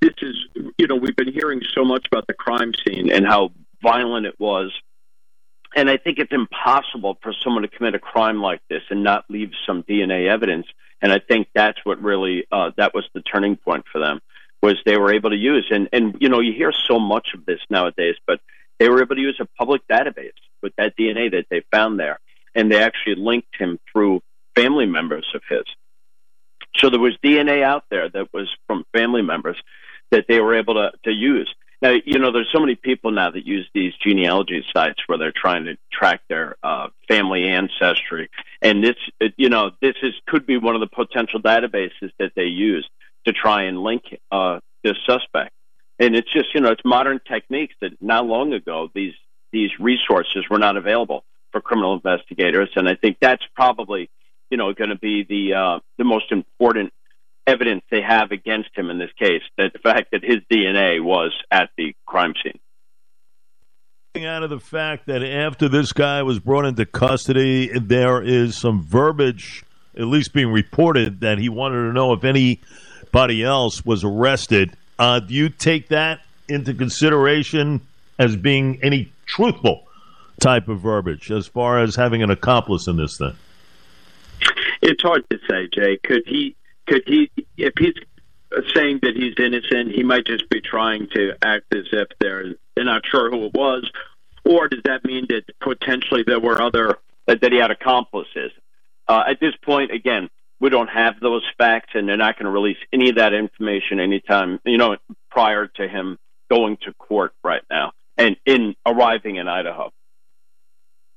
this 0.01 0.13
is 0.21 0.35
you 0.77 0.87
know 0.87 0.95
we've 0.95 1.15
been 1.15 1.31
hearing 1.31 1.61
so 1.73 1.85
much 1.85 2.05
about 2.11 2.27
the 2.27 2.33
crime 2.33 2.73
scene 2.85 3.11
and 3.11 3.25
how 3.25 3.51
violent 3.81 4.25
it 4.25 4.37
was, 4.39 4.73
and 5.75 5.89
I 5.89 5.97
think 5.97 6.19
it's 6.19 6.31
impossible 6.31 7.17
for 7.21 7.33
someone 7.43 7.63
to 7.63 7.67
commit 7.67 7.95
a 7.95 7.99
crime 7.99 8.41
like 8.41 8.61
this 8.69 8.81
and 8.89 9.03
not 9.03 9.25
leave 9.29 9.51
some 9.65 9.83
DNA 9.83 10.27
evidence. 10.27 10.67
And 11.01 11.11
I 11.11 11.19
think 11.19 11.49
that's 11.53 11.77
what 11.83 12.01
really 12.01 12.45
uh, 12.51 12.71
that 12.77 12.93
was 12.93 13.05
the 13.13 13.21
turning 13.21 13.55
point 13.55 13.85
for 13.91 13.99
them 13.99 14.21
was 14.61 14.75
they 14.85 14.97
were 14.97 15.13
able 15.13 15.29
to 15.29 15.35
use 15.35 15.67
and 15.69 15.87
and 15.93 16.17
you 16.19 16.29
know 16.29 16.39
you 16.39 16.51
hear 16.51 16.71
so 16.71 16.99
much 16.99 17.29
of 17.33 17.45
this 17.45 17.59
nowadays, 17.69 18.15
but 18.25 18.39
they 18.79 18.89
were 18.89 19.01
able 19.01 19.15
to 19.15 19.21
use 19.21 19.37
a 19.39 19.45
public 19.57 19.81
database 19.87 20.31
with 20.61 20.73
that 20.77 20.97
DNA 20.97 21.31
that 21.31 21.45
they 21.49 21.63
found 21.71 21.99
there, 21.99 22.19
and 22.55 22.71
they 22.71 22.81
actually 22.81 23.15
linked 23.15 23.55
him 23.57 23.79
through 23.91 24.21
family 24.55 24.85
members 24.85 25.27
of 25.35 25.41
his. 25.49 25.63
So 26.75 26.89
there 26.89 26.99
was 26.99 27.15
DNA 27.23 27.63
out 27.63 27.85
there 27.89 28.09
that 28.09 28.33
was 28.33 28.49
from 28.67 28.85
family 28.93 29.21
members 29.21 29.57
that 30.11 30.25
they 30.27 30.39
were 30.39 30.55
able 30.55 30.75
to, 30.75 30.91
to 31.05 31.11
use. 31.11 31.53
Now, 31.81 31.93
you 32.05 32.17
know, 32.17 32.31
there's 32.31 32.49
so 32.51 32.59
many 32.59 32.75
people 32.75 33.11
now 33.11 33.29
that 33.29 33.45
use 33.45 33.69
these 33.73 33.93
genealogy 34.03 34.65
sites 34.73 34.99
where 35.05 35.19
they're 35.19 35.33
trying 35.35 35.65
to 35.65 35.77
track 35.93 36.21
their 36.27 36.55
uh, 36.63 36.87
family 37.07 37.47
ancestry, 37.47 38.29
and 38.61 38.83
this, 38.83 38.95
you 39.37 39.49
know, 39.49 39.71
this 39.81 39.95
is 40.01 40.13
could 40.27 40.47
be 40.47 40.57
one 40.57 40.75
of 40.75 40.81
the 40.81 40.87
potential 40.87 41.39
databases 41.39 42.11
that 42.17 42.31
they 42.35 42.45
use 42.45 42.87
to 43.25 43.33
try 43.33 43.63
and 43.63 43.79
link 43.79 44.03
uh, 44.31 44.59
this 44.83 44.95
suspect. 45.07 45.51
And 45.99 46.15
it's 46.15 46.31
just, 46.31 46.53
you 46.53 46.61
know, 46.61 46.71
it's 46.71 46.81
modern 46.85 47.19
techniques 47.27 47.75
that 47.81 47.91
not 48.01 48.25
long 48.25 48.53
ago 48.53 48.89
these 48.93 49.13
these 49.51 49.71
resources 49.79 50.45
were 50.49 50.59
not 50.59 50.77
available 50.77 51.23
for 51.51 51.61
criminal 51.61 51.93
investigators, 51.93 52.69
and 52.75 52.89
I 52.89 52.95
think 52.95 53.17
that's 53.21 53.43
probably, 53.55 54.09
you 54.49 54.57
know, 54.57 54.73
going 54.73 54.89
to 54.89 54.97
be 54.97 55.23
the 55.23 55.53
uh, 55.53 55.79
the 55.97 56.03
most 56.03 56.31
important 56.31 56.91
evidence 57.47 57.83
they 57.89 58.01
have 58.01 58.31
against 58.31 58.69
him 58.75 58.89
in 58.89 58.99
this 58.99 59.11
case. 59.17 59.41
That 59.57 59.73
the 59.73 59.79
fact 59.79 60.11
that 60.11 60.23
his 60.23 60.37
DNA 60.51 61.01
was 61.01 61.31
at 61.49 61.69
the 61.77 61.95
crime 62.05 62.33
scene. 62.43 62.59
Out 64.25 64.43
of 64.43 64.49
the 64.49 64.59
fact 64.59 65.05
that 65.07 65.23
after 65.23 65.69
this 65.69 65.93
guy 65.93 66.23
was 66.23 66.39
brought 66.39 66.65
into 66.65 66.85
custody, 66.85 67.69
there 67.79 68.21
is 68.21 68.57
some 68.57 68.81
verbiage, 68.83 69.63
at 69.95 70.05
least 70.05 70.33
being 70.33 70.51
reported, 70.51 71.21
that 71.21 71.37
he 71.37 71.49
wanted 71.49 71.87
to 71.87 71.93
know 71.93 72.13
if 72.13 72.23
anybody 72.23 73.43
else 73.43 73.85
was 73.85 74.03
arrested. 74.03 74.73
Uh, 74.97 75.19
do 75.19 75.35
you 75.35 75.49
take 75.49 75.89
that 75.89 76.21
into 76.49 76.73
consideration 76.73 77.81
as 78.17 78.35
being 78.35 78.79
any 78.81 79.11
truthful 79.27 79.83
type 80.39 80.67
of 80.67 80.79
verbiage 80.79 81.29
as 81.31 81.45
far 81.45 81.79
as 81.83 81.95
having 81.95 82.23
an 82.23 82.31
accomplice 82.31 82.87
in 82.87 82.97
this 82.97 83.17
thing? 83.17 83.35
It's 84.81 85.01
hard 85.01 85.25
to 85.29 85.37
say, 85.49 85.67
Jay. 85.73 85.97
Could 86.03 86.23
he? 86.25 86.55
Could 86.87 87.03
he? 87.05 87.29
If 87.57 87.73
he's 87.77 87.93
saying 88.73 88.99
that 89.03 89.15
he's 89.15 89.33
innocent, 89.37 89.93
he 89.93 90.03
might 90.03 90.25
just 90.25 90.49
be 90.49 90.61
trying 90.61 91.07
to 91.13 91.33
act 91.41 91.73
as 91.73 91.85
if 91.91 92.07
they're 92.19 92.55
they're 92.75 92.85
not 92.85 93.05
sure 93.05 93.29
who 93.29 93.45
it 93.45 93.53
was, 93.53 93.89
or 94.45 94.67
does 94.67 94.81
that 94.85 95.03
mean 95.03 95.25
that 95.29 95.43
potentially 95.61 96.23
there 96.25 96.39
were 96.39 96.61
other 96.61 96.97
that, 97.25 97.51
he 97.51 97.57
had 97.57 97.71
accomplices? 97.71 98.51
Uh, 99.07 99.23
at 99.27 99.39
this 99.39 99.53
point, 99.63 99.91
again, 99.91 100.29
we 100.59 100.69
don't 100.69 100.89
have 100.89 101.19
those 101.19 101.43
facts, 101.57 101.91
and 101.93 102.07
they're 102.07 102.17
not 102.17 102.37
going 102.37 102.45
to 102.45 102.51
release 102.51 102.77
any 102.93 103.09
of 103.09 103.15
that 103.15 103.33
information 103.33 103.99
anytime 103.99 104.59
you 104.65 104.77
know 104.77 104.95
prior 105.29 105.67
to 105.67 105.87
him 105.87 106.17
going 106.49 106.77
to 106.83 106.93
court 106.93 107.33
right 107.43 107.63
now 107.69 107.91
and 108.17 108.37
in 108.45 108.75
arriving 108.85 109.35
in 109.35 109.47
Idaho. 109.47 109.91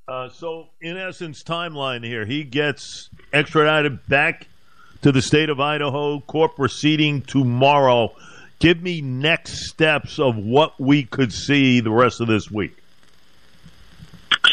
Uh, 0.08 0.28
so, 0.28 0.70
in 0.80 0.96
essence, 0.96 1.44
timeline 1.44 2.04
here: 2.04 2.26
he 2.26 2.42
gets 2.42 3.10
extradited 3.32 4.06
back 4.08 4.48
to 5.02 5.12
the 5.12 5.22
state 5.22 5.50
of 5.50 5.60
Idaho. 5.60 6.20
Court 6.20 6.56
proceeding 6.56 7.22
tomorrow. 7.22 8.14
Give 8.58 8.82
me 8.82 9.00
next 9.00 9.68
steps 9.68 10.18
of 10.18 10.36
what 10.36 10.78
we 10.78 11.04
could 11.04 11.32
see 11.32 11.80
the 11.80 11.90
rest 11.90 12.20
of 12.20 12.28
this 12.28 12.50
week. 12.50 12.76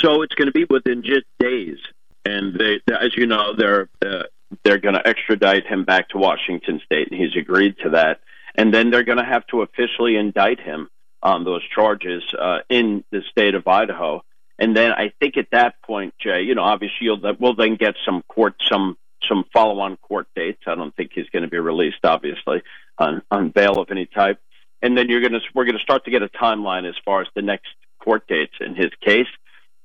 So 0.02 0.22
it's 0.22 0.36
going 0.36 0.48
to 0.48 0.52
be 0.52 0.66
within 0.70 1.04
just 1.04 1.26
days, 1.40 1.78
and 2.24 2.58
they, 2.58 2.80
as 2.94 3.16
you 3.18 3.26
know, 3.26 3.56
they're 3.58 3.90
uh, 4.06 4.24
they're 4.64 4.78
going 4.78 4.96
to 4.96 5.06
extradite 5.06 5.66
him 5.66 5.84
back 5.84 6.10
to 6.10 6.18
Washington 6.18 6.80
State, 6.86 7.12
and 7.12 7.20
he's 7.20 7.36
agreed 7.36 7.76
to 7.84 7.92
that. 7.92 8.20
And 8.56 8.74
then 8.74 8.90
they're 8.90 9.04
going 9.04 9.18
to 9.18 9.26
have 9.26 9.46
to 9.48 9.62
officially 9.62 10.16
indict 10.16 10.60
him 10.60 10.90
on 11.22 11.44
those 11.44 11.62
charges 11.68 12.24
uh, 12.40 12.60
in 12.70 13.04
the 13.12 13.22
state 13.30 13.56
of 13.56 13.68
Idaho. 13.68 14.24
And 14.58 14.76
then 14.76 14.92
I 14.92 15.12
think 15.20 15.38
at 15.38 15.48
that 15.52 15.76
point, 15.84 16.16
Jay, 16.20 16.42
you 16.42 16.56
know, 16.56 16.64
obviously 16.64 16.98
you'll, 17.02 17.22
we'll 17.40 17.56
then 17.56 17.76
get 17.76 17.96
some 18.06 18.24
court, 18.28 18.56
some 18.68 18.98
some 19.28 19.46
follow-on 19.54 19.98
court 19.98 20.28
dates. 20.36 20.62
I 20.68 20.76
don't 20.76 20.96
think 20.96 21.12
he's 21.14 21.30
going 21.30 21.44
to 21.44 21.50
be 21.50 21.60
released, 21.60 22.04
obviously, 22.04 22.62
on, 22.98 23.22
on 23.32 23.50
bail 23.50 23.80
of 23.80 23.90
any 23.92 24.06
type. 24.06 24.40
And 24.82 24.98
then 24.98 25.10
you're 25.10 25.22
going 25.22 25.34
to 25.34 25.40
we're 25.56 25.66
going 25.66 25.78
to 25.78 25.84
start 25.84 26.06
to 26.06 26.12
get 26.12 26.22
a 26.22 26.30
timeline 26.30 26.88
as 26.88 26.96
far 27.04 27.22
as 27.22 27.28
the 27.36 27.42
next 27.42 27.68
court 28.00 28.28
dates 28.28 28.54
in 28.60 28.76
his 28.76 28.92
case. 29.02 29.28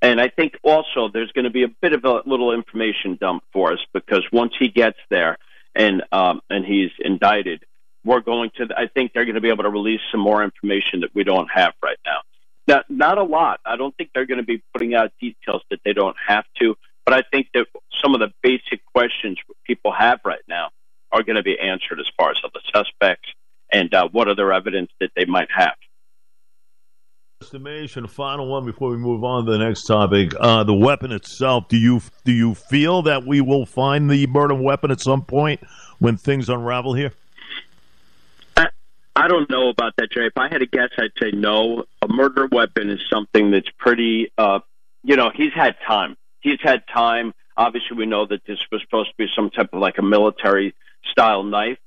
And 0.02 0.20
I 0.20 0.28
think 0.28 0.58
also 0.62 1.08
there's 1.12 1.32
going 1.32 1.44
to 1.44 1.50
be 1.50 1.62
a 1.62 1.68
bit 1.68 1.92
of 1.92 2.04
a 2.04 2.22
little 2.26 2.52
information 2.52 3.16
dump 3.20 3.44
for 3.52 3.72
us 3.72 3.78
because 3.94 4.24
once 4.32 4.52
he 4.58 4.68
gets 4.68 4.98
there 5.10 5.38
and 5.74 6.02
um, 6.12 6.42
and 6.50 6.64
he's 6.64 6.90
indicted, 6.98 7.64
we're 8.04 8.20
going 8.20 8.50
to, 8.56 8.68
I 8.76 8.88
think 8.88 9.12
they're 9.12 9.24
going 9.24 9.36
to 9.36 9.40
be 9.40 9.48
able 9.48 9.62
to 9.64 9.70
release 9.70 10.00
some 10.10 10.20
more 10.20 10.42
information 10.42 11.00
that 11.00 11.14
we 11.14 11.24
don't 11.24 11.48
have 11.54 11.72
right 11.82 11.98
now. 12.04 12.18
Not, 12.66 12.84
not 12.88 13.18
a 13.18 13.22
lot. 13.22 13.60
I 13.64 13.76
don't 13.76 13.96
think 13.96 14.10
they're 14.14 14.26
going 14.26 14.38
to 14.40 14.46
be 14.46 14.62
putting 14.72 14.94
out 14.94 15.12
details 15.20 15.62
that 15.70 15.80
they 15.84 15.92
don't 15.92 16.16
have 16.26 16.44
to, 16.60 16.76
but 17.04 17.14
I 17.14 17.22
think 17.30 17.48
that 17.54 17.66
some 18.02 18.14
of 18.14 18.20
the 18.20 18.32
basic 18.42 18.84
questions 18.94 19.38
people 19.64 19.92
have 19.92 20.20
right 20.24 20.42
now 20.48 20.70
are 21.10 21.22
going 21.22 21.36
to 21.36 21.42
be 21.42 21.58
answered 21.58 22.00
as 22.00 22.06
far 22.16 22.30
as 22.30 22.36
the 22.42 22.60
suspects 22.74 23.28
and 23.72 23.92
uh, 23.94 24.08
what 24.12 24.28
other 24.28 24.52
evidence 24.52 24.90
that 25.00 25.10
they 25.16 25.24
might 25.24 25.48
have. 25.54 25.74
Estimation, 27.42 28.06
final 28.06 28.46
one 28.46 28.64
before 28.64 28.90
we 28.90 28.96
move 28.96 29.24
on 29.24 29.44
to 29.44 29.52
the 29.52 29.58
next 29.58 29.84
topic. 29.84 30.32
Uh, 30.38 30.62
the 30.62 30.74
weapon 30.74 31.10
itself. 31.10 31.66
Do 31.68 31.76
you 31.76 32.00
do 32.24 32.30
you 32.30 32.54
feel 32.54 33.02
that 33.02 33.26
we 33.26 33.40
will 33.40 33.66
find 33.66 34.08
the 34.08 34.28
murder 34.28 34.54
weapon 34.54 34.92
at 34.92 35.00
some 35.00 35.24
point 35.24 35.60
when 35.98 36.16
things 36.16 36.48
unravel 36.48 36.94
here? 36.94 37.12
I 39.14 39.28
don't 39.28 39.50
know 39.50 39.68
about 39.68 39.94
that, 39.98 40.10
Jay. 40.10 40.26
If 40.26 40.36
I 40.36 40.48
had 40.48 40.58
to 40.58 40.66
guess, 40.66 40.88
I'd 40.96 41.10
say 41.20 41.32
no. 41.32 41.84
A 42.00 42.08
murder 42.08 42.48
weapon 42.50 42.88
is 42.88 43.00
something 43.12 43.50
that's 43.50 43.68
pretty, 43.78 44.32
uh, 44.38 44.60
you 45.02 45.16
know, 45.16 45.30
he's 45.34 45.52
had 45.54 45.76
time. 45.86 46.16
He's 46.42 46.58
had 46.62 46.82
time. 46.92 47.32
Obviously, 47.56 47.96
we 47.96 48.06
know 48.06 48.26
that 48.26 48.42
this 48.46 48.58
was 48.70 48.82
supposed 48.82 49.10
to 49.10 49.16
be 49.16 49.26
some 49.34 49.50
type 49.50 49.70
of 49.72 49.80
like 49.80 49.98
a 49.98 50.02
military 50.02 50.74
style 51.10 51.42
knife. 51.42 51.78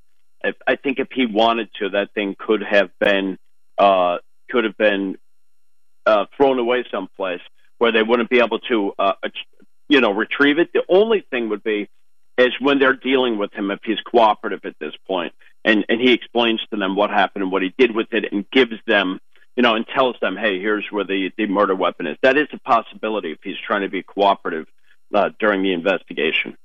If, 0.44 0.56
I 0.68 0.76
think 0.76 1.00
if 1.00 1.10
he 1.12 1.26
wanted 1.26 1.70
to, 1.80 1.90
that 1.90 2.14
thing 2.14 2.36
could 2.38 2.64
have 2.64 2.90
been, 3.00 3.38
uh, 3.78 4.18
could 4.50 4.64
have 4.64 4.78
been 4.78 5.18
uh, 6.06 6.26
thrown 6.38 6.60
away 6.60 6.86
someplace 6.92 7.42
where 7.78 7.92
they 7.92 8.04
wouldn't 8.04 8.30
be 8.30 8.40
able 8.40 8.60
to, 8.60 8.94
uh, 8.98 9.14
you 9.90 10.02
know, 10.02 10.12
retrieve 10.12 10.60
it. 10.60 10.72
The 10.74 10.84
only 10.88 11.26
thing 11.30 11.50
would 11.50 11.64
be 11.64 11.90
is 12.38 12.52
when 12.60 12.80
they're 12.80 12.96
dealing 12.96 13.38
with 13.38 13.54
him 13.54 13.72
if 13.72 13.80
he's 13.84 14.00
cooperative 14.02 14.62
at 14.66 14.76
this 14.80 14.94
point 15.08 15.34
and 15.64 15.86
and 15.90 16.00
he 16.00 16.14
explains 16.14 16.62
to 16.70 16.78
them 16.78 16.96
what 16.96 17.10
happened 17.10 17.44
and 17.44 17.52
what 17.52 17.62
he 17.62 17.74
did 17.78 17.94
with 17.94 18.08
it 18.12 18.26
and 18.32 18.50
gives 18.52 18.76
them 18.86 19.20
you 19.56 19.64
know 19.64 19.76
and 19.76 19.86
tells 19.88 20.16
them 20.22 20.36
hey 20.38 20.60
here's 20.60 20.86
where 20.92 21.04
the 21.04 21.32
the 21.38 21.48
murder 21.48 21.76
weapon 21.76 22.08
is 22.08 22.18
that 22.22 22.38
is 22.38 22.48
a 22.54 22.60
possibility 22.60 23.32
if 23.32 23.40
he's 23.44 23.58
trying 23.66 23.82
to 23.82 23.90
be 23.90 24.04
cooperative 24.04 24.68
uh, 25.14 25.30
during 25.40 25.62
the 25.64 25.74
investigation 25.74 26.58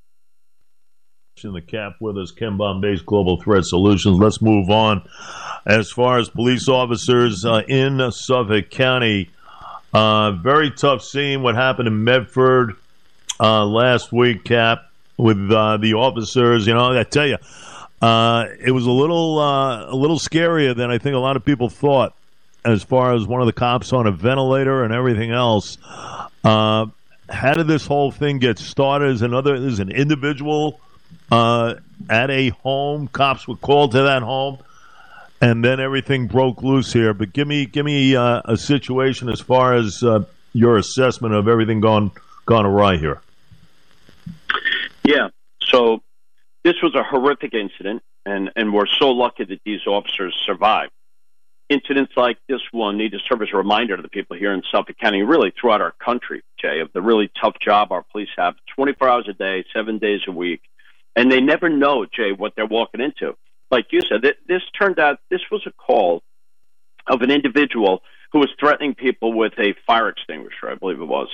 in 1.44 1.52
the 1.54 1.60
cap 1.62 1.96
with 2.00 2.18
us, 2.18 2.32
Ken 2.32 2.58
Bombace 2.58 3.04
Global 3.04 3.40
Threat 3.40 3.64
Solutions. 3.64 4.18
Let's 4.18 4.42
move 4.42 4.68
on. 4.68 5.08
As 5.64 5.90
far 5.90 6.18
as 6.18 6.28
police 6.28 6.68
officers 6.68 7.46
uh, 7.46 7.62
in 7.66 8.10
Suffolk 8.12 8.68
County, 8.70 9.30
uh, 9.92 10.32
very 10.32 10.70
tough 10.70 11.02
scene. 11.02 11.42
What 11.42 11.54
happened 11.54 11.88
in 11.88 12.04
Medford 12.04 12.76
uh, 13.38 13.64
last 13.64 14.12
week, 14.12 14.44
Cap 14.44 14.90
with 15.16 15.50
uh, 15.50 15.78
the 15.78 15.94
officers. 15.94 16.66
You 16.66 16.74
know, 16.74 16.98
I 16.98 17.04
tell 17.04 17.26
you, 17.26 17.38
uh, 18.02 18.46
it 18.62 18.72
was 18.72 18.86
a 18.86 18.90
little 18.90 19.40
a 19.40 19.94
little 19.94 20.18
scarier 20.18 20.76
than 20.76 20.90
I 20.90 20.98
think 20.98 21.14
a 21.14 21.18
lot 21.18 21.36
of 21.36 21.44
people 21.44 21.68
thought. 21.68 22.14
As 22.64 22.82
far 22.82 23.14
as 23.14 23.26
one 23.26 23.40
of 23.40 23.46
the 23.46 23.52
cops 23.52 23.92
on 23.92 24.06
a 24.06 24.12
ventilator 24.12 24.84
and 24.84 24.92
everything 24.92 25.30
else, 25.30 25.78
uh, 26.44 26.86
how 27.28 27.54
did 27.54 27.66
this 27.66 27.86
whole 27.86 28.10
thing 28.10 28.38
get 28.38 28.58
started? 28.58 29.10
As 29.10 29.22
another, 29.22 29.54
as 29.54 29.78
an 29.78 29.90
individual 29.90 30.80
uh, 31.32 31.74
at 32.08 32.30
a 32.30 32.50
home, 32.50 33.08
cops 33.08 33.48
were 33.48 33.56
called 33.56 33.92
to 33.92 34.02
that 34.02 34.22
home, 34.22 34.58
and 35.40 35.64
then 35.64 35.80
everything 35.80 36.26
broke 36.26 36.62
loose 36.62 36.92
here. 36.92 37.14
But 37.14 37.32
give 37.32 37.48
me 37.48 37.64
give 37.66 37.86
me 37.86 38.14
uh, 38.14 38.42
a 38.44 38.56
situation 38.56 39.30
as 39.30 39.40
far 39.40 39.74
as 39.74 40.04
your 40.52 40.76
assessment 40.76 41.34
of 41.34 41.48
everything 41.48 41.80
gone 41.80 42.10
gone 42.46 42.66
awry 42.66 42.96
here. 42.96 43.20
Yeah. 45.04 45.28
So 45.62 46.02
this 46.64 46.74
was 46.82 46.94
a 46.94 47.02
horrific 47.02 47.54
incident, 47.54 48.02
and, 48.26 48.50
and 48.56 48.72
we're 48.72 48.86
so 48.86 49.10
lucky 49.10 49.44
that 49.44 49.60
these 49.64 49.86
officers 49.86 50.34
survived. 50.44 50.92
Incidents 51.70 52.12
like 52.16 52.36
this 52.48 52.60
one 52.72 52.98
need 52.98 53.12
to 53.12 53.18
serve 53.28 53.42
as 53.42 53.48
a 53.54 53.56
reminder 53.56 53.96
to 53.96 54.02
the 54.02 54.08
people 54.08 54.36
here 54.36 54.52
in 54.52 54.62
Suffolk 54.72 54.96
County, 55.00 55.22
really 55.22 55.52
throughout 55.58 55.80
our 55.80 55.94
country, 56.04 56.42
Jay, 56.60 56.80
of 56.80 56.92
the 56.92 57.00
really 57.00 57.30
tough 57.40 57.54
job 57.64 57.92
our 57.92 58.04
police 58.10 58.28
have 58.36 58.56
24 58.74 59.08
hours 59.08 59.28
a 59.30 59.32
day, 59.32 59.64
seven 59.72 59.98
days 59.98 60.20
a 60.26 60.32
week. 60.32 60.62
And 61.14 61.30
they 61.30 61.40
never 61.40 61.68
know, 61.68 62.06
Jay, 62.06 62.32
what 62.32 62.54
they're 62.56 62.66
walking 62.66 63.00
into. 63.00 63.36
Like 63.70 63.86
you 63.92 64.00
said, 64.00 64.22
this 64.48 64.62
turned 64.76 64.98
out 64.98 65.20
this 65.30 65.42
was 65.48 65.62
a 65.64 65.70
call 65.70 66.24
of 67.06 67.22
an 67.22 67.30
individual 67.30 68.02
who 68.32 68.40
was 68.40 68.50
threatening 68.58 68.96
people 68.96 69.32
with 69.32 69.52
a 69.58 69.74
fire 69.86 70.08
extinguisher, 70.08 70.68
I 70.68 70.74
believe 70.74 71.00
it 71.00 71.04
was. 71.04 71.28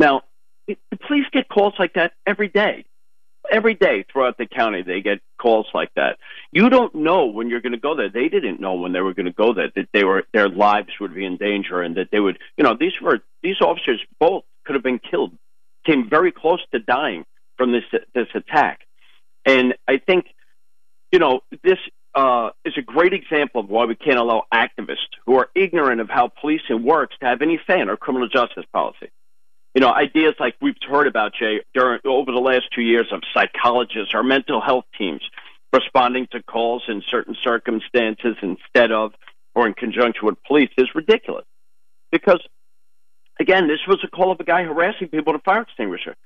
Now, 0.00 0.22
the 0.66 0.76
police 1.06 1.26
get 1.32 1.48
calls 1.48 1.74
like 1.78 1.94
that 1.94 2.12
every 2.26 2.48
day 2.48 2.86
every 3.50 3.74
day 3.74 4.04
throughout 4.10 4.38
the 4.38 4.46
county 4.46 4.82
they 4.82 5.00
get 5.00 5.20
calls 5.38 5.66
like 5.74 5.92
that. 5.94 6.18
You 6.52 6.68
don't 6.68 6.94
know 6.94 7.26
when 7.26 7.50
you're 7.50 7.60
going 7.60 7.72
to 7.72 7.78
go 7.78 7.94
there. 7.94 8.08
They 8.08 8.28
didn't 8.28 8.60
know 8.60 8.74
when 8.74 8.92
they 8.92 9.00
were 9.00 9.14
going 9.14 9.26
to 9.26 9.32
go 9.32 9.52
there 9.52 9.70
that 9.74 9.88
they 9.92 10.04
were 10.04 10.24
their 10.32 10.48
lives 10.48 10.88
would 11.00 11.14
be 11.14 11.24
in 11.24 11.36
danger 11.36 11.82
and 11.82 11.96
that 11.96 12.08
they 12.10 12.20
would, 12.20 12.38
you 12.56 12.64
know, 12.64 12.76
these 12.78 13.00
were 13.00 13.20
these 13.42 13.60
officers 13.60 14.00
both 14.18 14.44
could 14.64 14.74
have 14.74 14.82
been 14.82 14.98
killed, 14.98 15.32
came 15.84 16.08
very 16.08 16.32
close 16.32 16.60
to 16.72 16.78
dying 16.78 17.24
from 17.56 17.72
this 17.72 17.84
this 18.14 18.28
attack. 18.34 18.80
And 19.44 19.74
I 19.86 19.98
think, 19.98 20.26
you 21.12 21.18
know, 21.18 21.40
this 21.62 21.78
uh, 22.14 22.50
is 22.64 22.74
a 22.76 22.82
great 22.82 23.12
example 23.12 23.60
of 23.60 23.68
why 23.68 23.84
we 23.84 23.94
can't 23.94 24.18
allow 24.18 24.44
activists 24.52 25.14
who 25.26 25.36
are 25.38 25.50
ignorant 25.54 26.00
of 26.00 26.08
how 26.08 26.28
policing 26.28 26.82
works 26.82 27.14
to 27.20 27.26
have 27.26 27.42
any 27.42 27.60
say 27.68 27.80
in 27.80 27.88
our 27.88 27.96
criminal 27.96 28.28
justice 28.28 28.64
policy 28.72 29.10
you 29.76 29.80
know, 29.80 29.92
ideas 29.92 30.34
like 30.40 30.56
we've 30.62 30.74
heard 30.88 31.06
about, 31.06 31.34
Jay, 31.38 31.60
during 31.74 32.00
over 32.06 32.32
the 32.32 32.40
last 32.40 32.64
two 32.74 32.80
years 32.80 33.08
of 33.12 33.20
psychologists 33.34 34.14
or 34.14 34.22
mental 34.22 34.58
health 34.58 34.86
teams 34.96 35.20
responding 35.70 36.26
to 36.32 36.42
calls 36.42 36.84
in 36.88 37.02
certain 37.10 37.36
circumstances 37.44 38.36
instead 38.40 38.90
of 38.90 39.12
or 39.54 39.66
in 39.66 39.74
conjunction 39.74 40.24
with 40.24 40.42
police 40.44 40.70
is 40.78 40.88
ridiculous. 40.94 41.44
Because, 42.10 42.40
again, 43.38 43.68
this 43.68 43.80
was 43.86 43.98
a 44.02 44.08
call 44.08 44.32
of 44.32 44.40
a 44.40 44.44
guy 44.44 44.62
harassing 44.64 45.08
people 45.08 45.34
a 45.34 45.40
fire 45.40 45.60
extinguisher. 45.60 46.16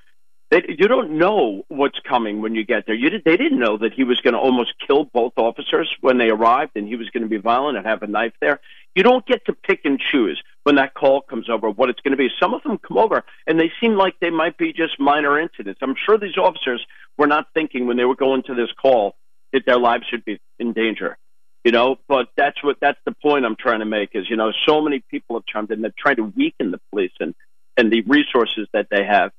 They, 0.53 0.63
you 0.69 0.87
don't 0.87 1.19
know 1.19 1.65
what's 1.67 1.99
coming 2.09 2.43
when 2.43 2.55
you 2.55 2.65
get 2.65 2.87
there. 2.87 2.95
You 2.95 3.11
did, 3.11 3.25
they 3.25 3.37
didn't 3.37 3.59
know 3.59 3.79
that 3.79 3.95
he 3.95 4.05
was 4.05 4.21
going 4.21 4.35
to 4.35 4.41
almost 4.41 4.75
kill 4.87 5.07
both 5.13 5.33
officers 5.37 5.93
when 6.01 6.19
they 6.19 6.29
arrived, 6.29 6.77
and 6.77 6.87
he 6.87 6.95
was 6.95 7.11
going 7.11 7.25
to 7.25 7.29
be 7.29 7.39
violent 7.39 7.79
and 7.79 7.85
have 7.85 8.05
a 8.05 8.07
knife 8.07 8.35
there. 8.41 8.61
You 8.95 9.03
don't 9.03 9.25
get 9.27 9.45
to 9.47 9.53
pick 9.53 9.81
and 9.85 10.01
choose 10.01 10.43
when 10.65 10.75
that 10.77 10.95
call 10.95 11.23
comes 11.23 11.49
over 11.49 11.71
what 11.71 11.91
it's 11.91 12.01
going 12.01 12.13
to 12.13 12.17
be. 12.17 12.29
Some 12.41 12.55
of 12.55 12.63
them 12.63 12.79
come 12.79 12.99
over, 12.99 13.25
and 13.47 13.59
they 13.59 13.71
seem 13.81 13.95
like 13.95 14.15
they 14.21 14.31
might 14.31 14.59
be 14.59 14.73
just 14.73 14.99
minor 14.99 15.39
incidents. 15.39 15.81
I'm 15.83 15.95
sure 16.07 16.19
these 16.19 16.37
officers 16.37 16.85
were 17.17 17.27
not 17.27 17.47
thinking 17.55 17.87
when 17.87 17.97
they 17.97 18.05
were 18.05 18.17
going 18.17 18.43
to 18.45 18.55
this 18.55 18.71
call 18.81 19.15
that 19.53 19.63
their 19.67 19.79
lives 19.79 20.05
should 20.11 20.25
be 20.25 20.41
in 20.59 20.73
danger. 20.73 21.17
You 21.65 21.73
know, 21.73 21.97
but 22.09 22.29
that's 22.37 22.63
what 22.65 22.79
that's 22.81 22.99
the 23.05 23.15
point 23.23 23.45
I'm 23.45 23.57
trying 23.57 23.81
to 23.81 23.85
make 23.85 24.11
is 24.15 24.31
you 24.31 24.37
know 24.37 24.51
so 24.67 24.81
many 24.81 25.05
people 25.11 25.37
have 25.37 25.45
chimed 25.45 25.71
in 25.71 25.83
that 25.83 25.95
trying 25.97 26.17
to 26.17 26.25
weaken 26.25 26.71
the 26.71 26.81
police 26.91 27.13
and 27.21 27.35
and 27.77 27.93
the 27.93 28.01
resources 28.03 28.67
that 28.73 28.89
they 28.91 29.05
have 29.05 29.31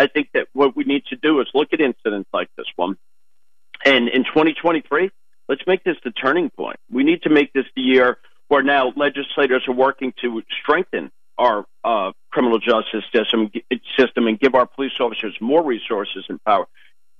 I 0.00 0.06
think 0.06 0.28
that 0.32 0.48
what 0.54 0.74
we 0.74 0.84
need 0.84 1.04
to 1.10 1.16
do 1.16 1.40
is 1.40 1.48
look 1.52 1.68
at 1.74 1.80
incidents 1.80 2.30
like 2.32 2.48
this 2.56 2.66
one. 2.76 2.96
And 3.84 4.08
in 4.08 4.24
2023, 4.24 5.10
let's 5.46 5.62
make 5.66 5.84
this 5.84 5.96
the 6.02 6.10
turning 6.10 6.48
point. 6.48 6.78
We 6.90 7.04
need 7.04 7.22
to 7.22 7.30
make 7.30 7.52
this 7.52 7.66
the 7.76 7.82
year 7.82 8.16
where 8.50 8.64
now 8.64 8.92
legislators 8.96 9.62
are 9.68 9.74
working 9.74 10.12
to 10.20 10.42
strengthen 10.60 11.08
our 11.38 11.64
uh, 11.84 12.10
criminal 12.32 12.58
justice 12.58 13.04
system, 13.14 13.48
system 13.96 14.26
and 14.26 14.40
give 14.40 14.56
our 14.56 14.66
police 14.66 14.92
officers 14.98 15.36
more 15.40 15.62
resources 15.64 16.24
and 16.28 16.42
power. 16.44 16.66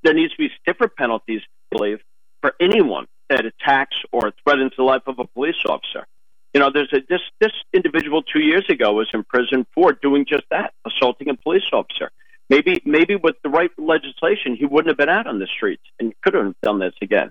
There 0.02 0.12
needs 0.12 0.32
to 0.32 0.38
be 0.38 0.50
stiffer 0.60 0.88
penalties, 0.88 1.42
I 1.72 1.76
believe, 1.76 2.00
for 2.40 2.54
anyone 2.60 3.06
that 3.28 3.46
attacks 3.46 3.96
or 4.10 4.32
threatens 4.42 4.72
the 4.76 4.82
life 4.82 5.02
of 5.06 5.20
a 5.20 5.24
police 5.24 5.62
officer. 5.64 6.04
You 6.52 6.58
know, 6.58 6.70
there's 6.74 6.92
a 6.92 6.98
this 7.08 7.20
this 7.40 7.52
individual 7.72 8.24
two 8.24 8.40
years 8.40 8.64
ago 8.68 8.92
was 8.92 9.08
in 9.14 9.22
prison 9.22 9.64
for 9.72 9.92
doing 9.92 10.26
just 10.28 10.46
that, 10.50 10.74
assaulting 10.84 11.28
a 11.28 11.36
police 11.36 11.62
officer. 11.72 12.10
Maybe, 12.48 12.82
maybe 12.84 13.14
with 13.14 13.36
the 13.44 13.50
right 13.50 13.70
legislation, 13.78 14.56
he 14.56 14.66
wouldn't 14.66 14.88
have 14.88 14.98
been 14.98 15.08
out 15.08 15.28
on 15.28 15.38
the 15.38 15.46
streets 15.46 15.84
and 16.00 16.12
could 16.22 16.34
have 16.34 16.54
done 16.60 16.80
this 16.80 16.94
again. 17.00 17.30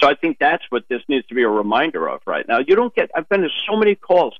So 0.00 0.08
I 0.08 0.14
think 0.14 0.38
that's 0.38 0.64
what 0.70 0.84
this 0.88 1.02
needs 1.08 1.26
to 1.28 1.34
be 1.34 1.42
a 1.42 1.48
reminder 1.48 2.08
of 2.08 2.20
right 2.26 2.46
now. 2.46 2.58
You 2.58 2.76
don't 2.76 2.94
get, 2.94 3.10
I've 3.14 3.28
been 3.28 3.42
to 3.42 3.48
so 3.68 3.76
many 3.76 3.94
calls. 3.94 4.34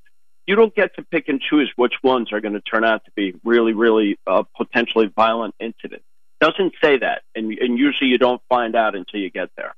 You 0.47 0.57
don't 0.57 0.75
get 0.75 0.95
to 0.97 1.03
pick 1.03 1.29
and 1.29 1.41
choose 1.41 1.71
which 1.77 1.95
ones 2.03 2.33
are 2.33 2.41
going 2.41 2.55
to 2.55 2.61
turn 2.61 2.85
out 2.85 3.05
to 3.05 3.11
be 3.15 3.35
really, 3.45 3.73
really 3.73 4.19
uh, 4.27 4.45
potentially 4.57 5.11
violent 5.15 5.55
incidents. 5.61 6.05
Doesn't 6.41 6.73
say 6.83 6.99
that, 6.99 7.23
and, 7.35 7.53
and 7.59 7.77
usually 7.79 8.11
you 8.11 8.19
don't 8.19 8.41
find 8.49 8.77
out 8.77 8.95
until 8.95 9.21
you 9.21 9.31
get 9.31 9.51
there. 9.57 9.75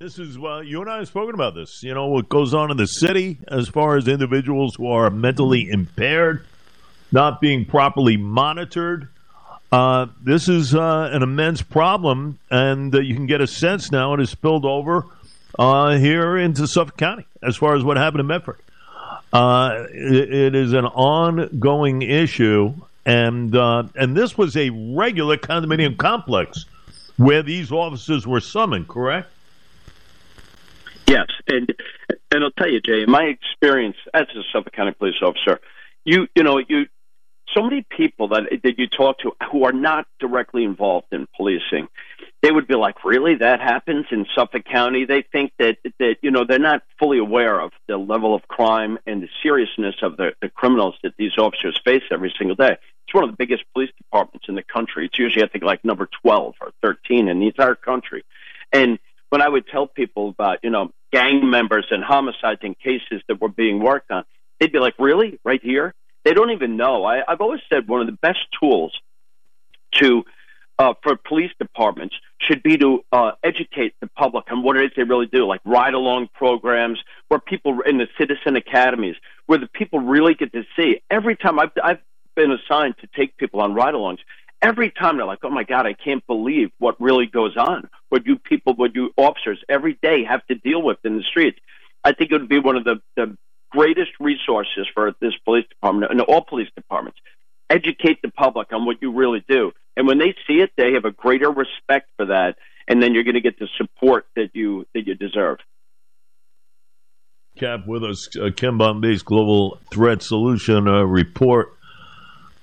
This 0.00 0.18
is 0.18 0.38
well, 0.38 0.62
you 0.62 0.80
and 0.80 0.88
I 0.88 0.98
have 0.98 1.08
spoken 1.08 1.34
about 1.34 1.54
this. 1.54 1.82
You 1.82 1.92
know 1.92 2.06
what 2.06 2.28
goes 2.28 2.54
on 2.54 2.70
in 2.70 2.76
the 2.76 2.86
city 2.86 3.38
as 3.48 3.68
far 3.68 3.96
as 3.96 4.08
individuals 4.08 4.76
who 4.76 4.86
are 4.86 5.10
mentally 5.10 5.68
impaired 5.68 6.46
not 7.12 7.40
being 7.40 7.64
properly 7.64 8.16
monitored. 8.16 9.08
Uh, 9.70 10.06
this 10.22 10.48
is 10.48 10.74
uh, 10.74 11.10
an 11.12 11.22
immense 11.22 11.60
problem, 11.60 12.38
and 12.50 12.94
uh, 12.94 13.00
you 13.00 13.14
can 13.14 13.26
get 13.26 13.40
a 13.40 13.46
sense 13.46 13.92
now 13.92 14.14
it 14.14 14.18
has 14.18 14.30
spilled 14.30 14.64
over 14.64 15.04
uh, 15.58 15.96
here 15.96 16.38
into 16.38 16.66
Suffolk 16.66 16.96
County 16.96 17.26
as 17.42 17.56
far 17.56 17.76
as 17.76 17.84
what 17.84 17.96
happened 17.96 18.20
in 18.20 18.26
Medford. 18.26 18.58
Uh, 19.30 19.84
it, 19.92 20.32
it 20.32 20.54
is 20.54 20.72
an 20.72 20.86
ongoing 20.86 22.00
issue, 22.00 22.72
and 23.04 23.54
uh, 23.54 23.82
and 23.94 24.16
this 24.16 24.38
was 24.38 24.56
a 24.56 24.70
regular 24.70 25.36
condominium 25.36 25.98
complex 25.98 26.64
where 27.18 27.42
these 27.42 27.70
officers 27.70 28.26
were 28.26 28.40
summoned. 28.40 28.88
Correct? 28.88 29.28
Yes, 31.06 31.26
and 31.46 31.74
and 32.30 32.42
I'll 32.42 32.50
tell 32.52 32.70
you, 32.70 32.80
Jay, 32.80 33.04
my 33.04 33.24
experience 33.24 33.96
as 34.14 34.26
a 34.34 34.42
Suffolk 34.50 34.72
County 34.72 34.92
police 34.92 35.16
officer, 35.20 35.60
you 36.04 36.26
you 36.34 36.42
know 36.42 36.56
you 36.56 36.86
so 37.54 37.62
many 37.62 37.84
people 37.88 38.28
that 38.28 38.44
that 38.62 38.78
you 38.78 38.86
talk 38.88 39.18
to 39.20 39.32
who 39.50 39.64
are 39.64 39.72
not 39.72 40.06
directly 40.18 40.64
involved 40.64 41.06
in 41.12 41.26
policing, 41.36 41.88
they 42.42 42.50
would 42.50 42.66
be 42.66 42.74
like, 42.74 43.04
"Really, 43.04 43.36
that 43.36 43.60
happens 43.60 44.06
in 44.10 44.26
Suffolk 44.34 44.64
County?" 44.64 45.04
They 45.04 45.22
think 45.22 45.52
that 45.58 45.78
that 45.98 46.16
you 46.22 46.30
know 46.30 46.44
they're 46.44 46.58
not 46.58 46.82
fully 46.98 47.18
aware 47.18 47.60
of 47.60 47.72
the 47.86 47.96
level 47.96 48.34
of 48.34 48.46
crime 48.48 48.98
and 49.06 49.22
the 49.22 49.28
seriousness 49.42 49.96
of 50.02 50.16
the, 50.16 50.34
the 50.42 50.48
criminals 50.48 50.94
that 51.02 51.14
these 51.16 51.36
officers 51.38 51.80
face 51.84 52.02
every 52.10 52.32
single 52.38 52.56
day. 52.56 52.76
It's 53.06 53.14
one 53.14 53.24
of 53.24 53.30
the 53.30 53.36
biggest 53.36 53.64
police 53.72 53.90
departments 53.96 54.46
in 54.48 54.54
the 54.54 54.62
country. 54.62 55.06
It's 55.06 55.18
usually, 55.18 55.44
I 55.44 55.48
think, 55.48 55.64
like 55.64 55.84
number 55.84 56.08
twelve 56.22 56.54
or 56.60 56.72
thirteen 56.82 57.28
in 57.28 57.40
the 57.40 57.46
entire 57.46 57.74
country. 57.74 58.24
And 58.72 58.98
when 59.30 59.42
I 59.42 59.48
would 59.48 59.66
tell 59.66 59.86
people 59.86 60.28
about 60.28 60.58
you 60.62 60.70
know 60.70 60.92
gang 61.12 61.48
members 61.48 61.86
and 61.90 62.04
homicides 62.04 62.60
and 62.62 62.78
cases 62.78 63.22
that 63.28 63.40
were 63.40 63.48
being 63.48 63.80
worked 63.80 64.10
on, 64.10 64.24
they'd 64.60 64.72
be 64.72 64.78
like, 64.78 64.94
"Really, 64.98 65.40
right 65.44 65.62
here?" 65.62 65.94
They 66.24 66.34
don't 66.34 66.50
even 66.50 66.76
know. 66.76 67.04
I, 67.04 67.22
I've 67.26 67.40
always 67.40 67.60
said 67.68 67.88
one 67.88 68.00
of 68.00 68.06
the 68.06 68.18
best 68.20 68.40
tools 68.60 68.98
to 69.94 70.24
uh, 70.78 70.94
for 71.02 71.16
police 71.16 71.50
departments 71.58 72.14
should 72.40 72.62
be 72.62 72.76
to 72.78 73.04
uh, 73.10 73.32
educate 73.42 73.94
the 74.00 74.06
public 74.06 74.44
on 74.50 74.62
what 74.62 74.76
it 74.76 74.84
is 74.84 74.90
they 74.96 75.02
really 75.02 75.26
do, 75.26 75.44
like 75.44 75.60
ride 75.64 75.94
along 75.94 76.28
programs 76.34 76.98
where 77.28 77.40
people 77.40 77.80
in 77.84 77.98
the 77.98 78.06
citizen 78.16 78.54
academies, 78.56 79.16
where 79.46 79.58
the 79.58 79.66
people 79.66 79.98
really 79.98 80.34
get 80.34 80.52
to 80.52 80.62
see. 80.76 81.02
Every 81.10 81.36
time 81.36 81.58
I've, 81.58 81.72
I've 81.82 81.98
been 82.36 82.52
assigned 82.52 82.94
to 82.98 83.08
take 83.16 83.36
people 83.36 83.60
on 83.60 83.74
ride 83.74 83.94
alongs, 83.94 84.18
every 84.62 84.90
time 84.90 85.16
they're 85.16 85.26
like, 85.26 85.40
oh 85.42 85.50
my 85.50 85.64
God, 85.64 85.86
I 85.86 85.94
can't 85.94 86.24
believe 86.26 86.70
what 86.78 87.00
really 87.00 87.26
goes 87.26 87.56
on, 87.56 87.88
what 88.08 88.24
you 88.26 88.38
people, 88.38 88.74
what 88.74 88.94
you 88.94 89.12
officers 89.16 89.62
every 89.68 89.98
day 90.00 90.24
have 90.24 90.46
to 90.46 90.54
deal 90.54 90.80
with 90.80 90.98
in 91.04 91.16
the 91.16 91.22
streets. 91.24 91.58
I 92.04 92.12
think 92.12 92.30
it 92.30 92.40
would 92.40 92.48
be 92.48 92.60
one 92.60 92.76
of 92.76 92.84
the, 92.84 93.00
the 93.16 93.36
greatest 93.70 94.12
resources 94.20 94.86
for 94.94 95.14
this 95.20 95.32
police 95.44 95.66
department 95.68 96.10
and 96.10 96.20
all 96.22 96.44
police 96.44 96.68
departments. 96.74 97.18
Educate 97.70 98.22
the 98.22 98.30
public 98.30 98.72
on 98.72 98.86
what 98.86 98.96
you 99.02 99.12
really 99.12 99.44
do. 99.48 99.72
And 99.96 100.06
when 100.06 100.18
they 100.18 100.34
see 100.46 100.60
it, 100.60 100.70
they 100.76 100.92
have 100.92 101.04
a 101.04 101.10
greater 101.10 101.50
respect 101.50 102.08
for 102.16 102.26
that. 102.26 102.56
And 102.86 103.02
then 103.02 103.12
you're 103.12 103.24
going 103.24 103.34
to 103.34 103.40
get 103.40 103.58
the 103.58 103.68
support 103.76 104.26
that 104.36 104.50
you 104.54 104.86
that 104.94 105.06
you 105.06 105.14
deserve. 105.14 105.58
Cap 107.58 107.86
with 107.86 108.04
us, 108.04 108.28
uh, 108.36 108.50
Ken 108.56 108.78
Bombace 108.78 109.24
Global 109.24 109.78
Threat 109.90 110.22
Solution 110.22 110.86
uh, 110.86 111.02
report. 111.02 111.74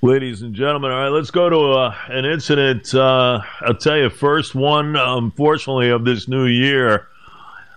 Ladies 0.02 0.42
and 0.42 0.56
gentlemen, 0.56 0.92
all 0.92 0.98
right, 0.98 1.10
let's 1.10 1.32
go 1.32 1.50
to 1.50 1.58
uh, 1.58 1.96
an 2.08 2.26
incident. 2.26 2.94
Uh, 2.94 3.42
I'll 3.62 3.76
tell 3.76 3.98
you, 3.98 4.10
first 4.10 4.56
one, 4.56 4.96
unfortunately, 4.96 5.90
of 5.90 6.06
this 6.06 6.28
new 6.28 6.46
year. 6.46 7.08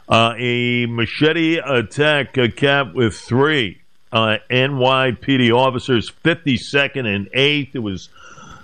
Uh, 0.08 0.34
a 0.38 0.86
machete 0.86 1.58
attack, 1.58 2.36
a 2.38 2.48
cap 2.48 2.94
with 2.94 3.14
three 3.14 3.82
uh, 4.10 4.38
NYPD 4.50 5.54
officers, 5.54 6.10
52nd 6.24 7.06
and 7.06 7.30
8th. 7.32 7.74
It 7.74 7.80
was 7.80 8.08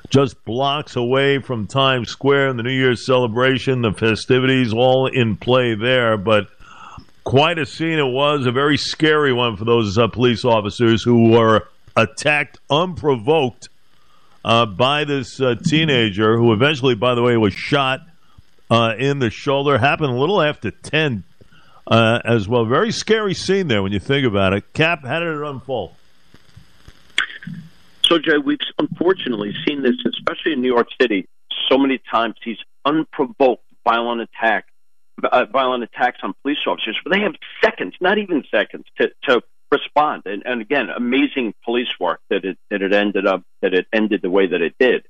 just 0.09 0.43
blocks 0.45 0.97
away 0.97 1.41
from 1.41 1.67
Times 1.67 2.09
Square 2.09 2.49
and 2.49 2.59
the 2.59 2.63
New 2.63 2.73
Year's 2.73 3.05
celebration, 3.05 3.83
the 3.83 3.93
festivities 3.93 4.73
all 4.73 5.07
in 5.07 5.37
play 5.37 5.75
there. 5.75 6.17
But 6.17 6.49
quite 7.25 7.59
a 7.59 7.67
scene 7.67 7.99
it 7.99 8.11
was, 8.11 8.47
a 8.47 8.53
very 8.53 8.79
scary 8.79 9.33
one 9.33 9.57
for 9.57 9.67
those 9.67 9.99
uh, 9.99 10.09
police 10.09 10.47
officers 10.47 11.03
who 11.03 11.31
were 11.31 11.69
attacked 11.95 12.59
unprovoked 12.71 13.69
uh, 14.47 14.65
by 14.65 15.05
this 15.05 15.41
uh, 15.41 15.57
teenager 15.63 16.39
who 16.39 16.53
eventually, 16.53 16.95
by 16.95 17.15
the 17.15 17.23
way, 17.23 17.37
was 17.37 17.53
shot 17.53 18.01
uh, 18.71 18.95
in 18.99 19.19
the 19.19 19.31
shoulder. 19.31 19.77
Happened 19.77 20.11
a 20.11 20.19
little 20.19 20.41
after 20.41 20.71
10 20.71 21.25
uh, 21.87 22.20
as 22.25 22.49
well. 22.49 22.64
Very 22.64 22.92
scary 22.92 23.35
scene 23.35 23.68
there 23.68 23.83
when 23.83 23.92
you 23.92 24.01
think 24.01 24.27
about 24.27 24.53
it. 24.53 24.73
Cap, 24.73 25.05
how 25.05 25.20
did 25.20 25.29
it 25.29 25.42
unfold? 25.42 25.94
So, 28.05 28.18
Jay, 28.18 28.38
we've 28.38 28.59
unfortunately 28.79 29.55
seen 29.66 29.83
this, 29.83 29.94
especially 30.07 30.53
in 30.53 30.61
New 30.61 30.73
York 30.73 30.88
City, 31.01 31.27
so 31.70 31.79
many 31.79 32.01
times. 32.11 32.35
These 32.44 32.59
unprovoked 32.85 33.64
violent 33.87 34.20
attack, 34.20 34.66
uh, 35.23 35.47
violent 35.51 35.85
attacks 35.85 36.18
on 36.23 36.35
police 36.42 36.59
officers, 36.66 36.99
but 37.03 37.12
they 37.12 37.20
have 37.20 37.35
seconds, 37.62 37.94
not 38.01 38.18
even 38.18 38.44
seconds, 38.51 38.85
to, 39.01 39.11
to 39.25 39.42
respond. 39.70 40.23
And, 40.27 40.42
and 40.44 40.61
again, 40.61 40.88
amazing 40.94 41.55
police 41.64 41.88
work 41.99 42.20
that 42.31 42.44
it 42.44 42.59
that 42.70 42.83
it 42.83 42.92
ended 42.92 43.27
up 43.27 43.42
that 43.62 43.75
it 43.75 43.87
ended 43.92 44.20
the 44.23 44.31
way 44.31 44.47
that 44.47 44.61
it 44.61 44.75
did. 44.79 45.07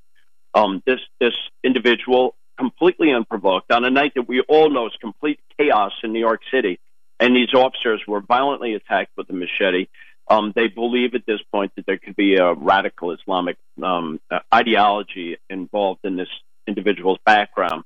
Um, 0.55 0.83
this 0.87 1.01
this 1.21 1.35
individual 1.65 2.37
completely 2.59 3.13
unprovoked 3.13 3.71
on 3.73 3.85
a 3.85 3.91
night 3.91 4.13
that 4.15 4.29
we 4.29 4.41
all 4.43 4.71
know 4.71 4.87
is 4.87 4.93
complete 5.01 5.41
chaos 5.59 5.93
in 6.03 6.13
New 6.13 6.21
York 6.21 6.41
City. 6.53 6.79
And 7.21 7.35
these 7.35 7.55
officers 7.55 8.03
were 8.07 8.21
violently 8.21 8.75
attacked 8.75 9.13
with 9.17 9.31
a 9.31 9.33
machete. 9.33 9.87
Um, 10.29 10.53
they 10.55 10.69
believe 10.69 11.15
at 11.15 11.27
this 11.27 11.41
point 11.53 11.73
that 11.77 11.87
there 11.87 11.99
could 11.99 12.17
be 12.17 12.37
a 12.37 12.55
radical 12.55 13.13
Islamic 13.13 13.57
um, 13.83 14.21
ideology 14.53 15.37
involved 15.51 16.01
in 16.05 16.17
this 16.17 16.29
individual's 16.67 17.19
background. 17.25 17.85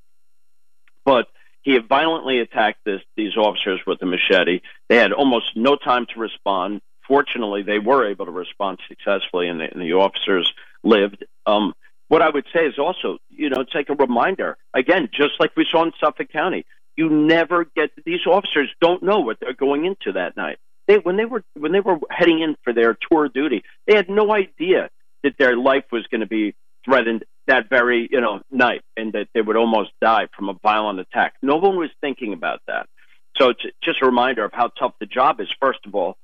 But 1.04 1.26
he 1.62 1.72
had 1.72 1.88
violently 1.88 2.38
attacked 2.40 2.84
this, 2.84 3.02
these 3.16 3.36
officers 3.36 3.80
with 3.86 4.00
a 4.02 4.06
machete. 4.06 4.60
They 4.88 4.96
had 4.96 5.12
almost 5.12 5.56
no 5.56 5.76
time 5.76 6.06
to 6.14 6.20
respond. 6.20 6.80
Fortunately, 7.06 7.62
they 7.62 7.78
were 7.78 8.08
able 8.08 8.26
to 8.26 8.32
respond 8.32 8.78
successfully, 8.88 9.48
and 9.48 9.60
the, 9.60 9.64
and 9.64 9.82
the 9.82 9.94
officers 9.94 10.52
lived. 10.82 11.24
Um, 11.44 11.74
what 12.08 12.22
I 12.22 12.30
would 12.30 12.46
say 12.52 12.66
is 12.66 12.78
also, 12.78 13.18
you 13.28 13.50
know, 13.50 13.60
it's 13.60 13.74
like 13.74 13.90
a 13.90 13.94
reminder. 13.94 14.56
Again, 14.74 15.08
just 15.12 15.34
like 15.38 15.52
we 15.56 15.66
saw 15.70 15.84
in 15.84 15.92
Suffolk 16.00 16.30
County, 16.30 16.64
you 16.96 17.08
never 17.08 17.64
get 17.64 17.90
these 18.04 18.26
officers 18.26 18.68
don't 18.80 19.02
know 19.02 19.20
what 19.20 19.38
they're 19.40 19.52
going 19.52 19.84
into 19.84 20.12
that 20.12 20.36
night. 20.36 20.58
They 20.88 20.96
when 20.96 21.16
they 21.16 21.26
were 21.26 21.44
when 21.54 21.72
they 21.72 21.80
were 21.80 21.98
heading 22.10 22.40
in 22.40 22.56
for 22.64 22.72
their 22.72 22.96
tour 23.08 23.28
duty, 23.28 23.62
they 23.86 23.94
had 23.94 24.08
no 24.08 24.32
idea 24.32 24.88
that 25.22 25.34
their 25.38 25.56
life 25.56 25.84
was 25.92 26.06
going 26.06 26.22
to 26.22 26.26
be 26.26 26.54
threatened 26.84 27.24
that 27.46 27.68
very 27.68 28.08
you 28.10 28.20
know 28.20 28.40
night, 28.50 28.82
and 28.96 29.12
that 29.12 29.28
they 29.34 29.42
would 29.42 29.56
almost 29.56 29.90
die 30.00 30.28
from 30.34 30.48
a 30.48 30.54
violent 30.62 30.98
attack. 30.98 31.34
No 31.42 31.56
one 31.56 31.76
was 31.76 31.90
thinking 32.00 32.32
about 32.32 32.62
that. 32.66 32.88
So 33.36 33.50
it's 33.50 33.62
just 33.84 34.02
a 34.02 34.06
reminder 34.06 34.44
of 34.44 34.52
how 34.52 34.68
tough 34.68 34.94
the 34.98 35.06
job 35.06 35.40
is, 35.40 35.48
first 35.60 35.80
of 35.86 35.94
all, 35.94 36.16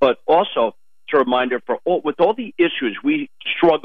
but 0.00 0.18
also 0.26 0.76
it's 1.06 1.14
a 1.14 1.18
reminder 1.18 1.60
for 1.66 1.78
all, 1.84 2.00
with 2.02 2.20
all 2.20 2.32
the 2.32 2.54
issues 2.56 2.98
we 3.02 3.28
struggle 3.56 3.81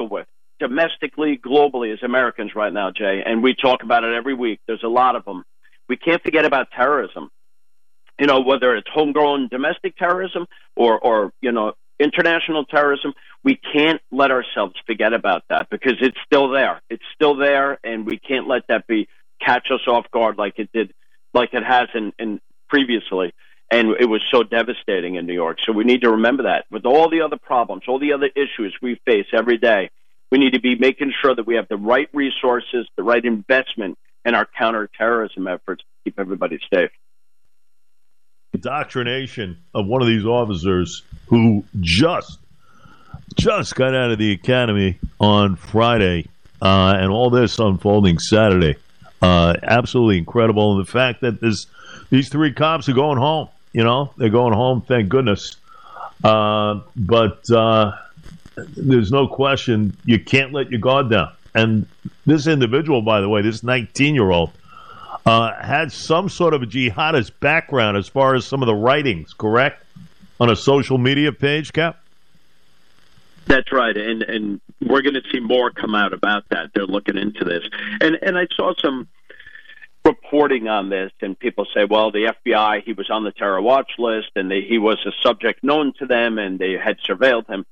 domestically, 0.78 1.40
globally 1.44 1.94
as 1.94 2.00
Americans 2.04 2.52
right 2.56 2.72
now, 2.72 2.92
Jay, 2.92 3.24
and 3.26 3.42
we 3.42 3.56
talk 3.56 3.84
about 3.84 4.04
it 4.04 4.13
every 4.13 4.34
week. 4.34 4.60
There's 4.68 4.84
a 4.84 4.90
lot 4.90 5.16
of 5.16 5.26
them. 5.26 5.44
We 5.90 5.98
can't 5.98 6.22
forget 6.22 6.46
about 6.46 6.68
terrorism. 6.72 7.30
You 8.20 8.28
know, 8.28 8.42
whether 8.42 8.76
it's 8.76 8.88
homegrown 8.92 9.48
domestic 9.50 9.96
terrorism 9.98 10.46
or, 10.76 11.00
or 11.00 11.32
you 11.42 11.52
know, 11.52 11.74
international 12.00 12.66
terrorism, 12.66 13.13
we 13.44 13.56
can't 13.56 14.02
let 14.12 14.32
ourselves 14.32 14.76
forget 14.86 15.13
about 15.13 15.44
that 15.50 15.68
because 15.70 15.96
it's 16.02 16.18
still 16.26 16.50
there. 16.50 16.82
It's 16.90 17.04
still 17.16 17.36
there, 17.36 17.80
and 17.84 18.06
we 18.06 18.20
can't 18.20 18.48
let 18.48 18.63
that 18.70 18.88
be 18.88 19.08
catch 19.44 19.68
us 19.72 19.82
off 19.88 20.06
guard 20.12 20.38
like 20.38 20.58
it 20.58 20.70
did, 20.74 20.94
like 21.34 21.54
it 21.54 21.63
has 21.63 21.88
in, 21.94 22.12
in 22.20 22.40
previously. 22.70 23.34
And 23.72 23.90
it 24.00 24.06
was 24.06 24.22
so 24.32 24.44
devastating 24.44 25.16
in 25.16 25.26
New 25.26 25.34
York. 25.34 25.58
So 25.66 25.74
we 25.74 25.84
need 25.84 26.02
to 26.02 26.12
remember 26.12 26.44
that 26.44 26.66
with 26.72 26.86
all 26.86 27.10
the 27.10 27.22
other 27.22 27.38
problems, 27.38 27.84
all 27.88 28.00
the 28.00 28.13
other 28.13 28.30
issues 28.36 28.76
we 28.82 29.00
face 29.06 29.26
every 29.34 29.58
day, 29.58 29.90
we 30.32 30.38
need 30.38 30.54
to 30.54 30.60
be 30.60 30.76
making 30.76 31.13
sure 31.22 31.36
that 31.36 31.46
we 31.46 31.56
have 31.56 31.68
the 31.68 31.78
right 31.78 32.10
resources, 32.13 32.88
the 32.96 33.04
right 33.04 33.24
investment 33.24 33.98
in 34.26 34.36
our 34.36 34.48
counterterrorism 34.58 35.48
efforts 35.48 35.82
to 35.82 35.88
keep 36.04 36.20
everybody 36.20 36.60
safe. 36.74 36.92
Indoctrination 38.54 39.58
of 39.74 39.88
one 39.88 40.02
of 40.02 40.08
these 40.08 40.26
officers 40.26 41.04
who 41.28 41.63
just 41.80 42.40
just 43.36 43.76
got 43.76 43.94
out 43.94 44.12
of 44.12 44.18
the 44.18 44.32
academy 44.32 45.00
on 45.20 45.56
Friday, 45.56 46.28
uh, 46.62 46.98
and 46.98 47.12
all 47.12 47.30
this 47.30 47.60
unfolding 47.60 48.20
Saturday. 48.20 48.76
Uh, 49.22 49.54
absolutely 49.63 50.18
incredible, 50.18 50.78
and 50.78 50.86
the 50.86 50.92
fact 50.92 51.22
that 51.22 51.42
this 51.42 51.68
these 52.10 52.30
three 52.30 52.54
cops 52.54 52.88
are 52.90 52.94
going 52.94 53.18
home. 53.18 53.50
You 53.74 53.84
know, 53.84 54.12
they're 54.18 54.30
going 54.30 54.54
home. 54.54 54.82
Thank 54.82 55.10
goodness. 55.10 55.58
Uh, 56.24 56.82
but 56.96 57.44
uh, 57.52 57.92
there's 58.58 59.12
no 59.12 59.28
question 59.28 59.96
you 60.06 60.20
can't 60.20 60.54
let 60.54 60.70
your 60.70 60.80
guard 60.80 61.10
down. 61.10 61.32
And 61.54 61.88
this 62.26 62.48
individual, 62.48 63.02
by 63.02 63.22
the 63.22 63.30
way, 63.30 63.41
this 63.41 63.63
19 63.63 64.15
year 64.15 64.30
old, 64.30 64.52
uh, 65.26 65.54
had 65.62 65.91
some 65.91 66.30
sort 66.30 66.54
of 66.54 66.63
a 66.63 66.65
jihadist 66.65 67.32
background 67.39 67.98
as 67.98 68.08
far 68.08 68.36
as 68.36 68.46
some 68.46 68.62
of 68.62 68.67
the 68.67 68.76
writings, 68.76 69.34
correct? 69.34 69.84
On 70.39 70.50
a 70.50 70.56
social 70.56 70.98
media 70.98 71.32
page, 71.32 71.74
Cap? 71.74 72.00
That's 73.46 73.72
right, 73.72 73.96
and 73.96 74.24
and 74.24 74.62
we're 74.82 75.02
going 75.02 75.15
to 75.15 75.24
see 75.32 75.39
more 75.39 75.72
come 75.72 75.96
out 75.96 76.13
about 76.13 76.43
that. 76.50 76.72
They're 76.74 76.86
looking 76.86 77.17
into 77.17 77.46
this, 77.46 77.63
and 78.02 78.17
and 78.22 78.38
I 78.38 78.46
saw 78.56 78.74
some 78.82 79.08
reporting 80.06 80.67
on 80.67 80.89
this, 80.89 81.12
and 81.22 81.38
people 81.38 81.65
say, 81.74 81.86
well, 81.86 82.12
the 82.12 82.34
FBI 82.46 82.84
he 82.84 82.93
was 82.93 83.10
on 83.10 83.24
the 83.24 83.32
terror 83.32 83.62
watch 83.62 83.91
list, 83.98 84.32
and 84.36 84.52
they, 84.52 84.62
he 84.62 84.78
was 84.78 84.98
a 85.06 85.12
subject 85.26 85.63
known 85.63 85.93
to 86.00 86.06
them, 86.06 86.38
and 86.38 86.60
they 86.60 86.74
had 86.74 86.98
surveilled 87.00 87.48
him 87.48 87.65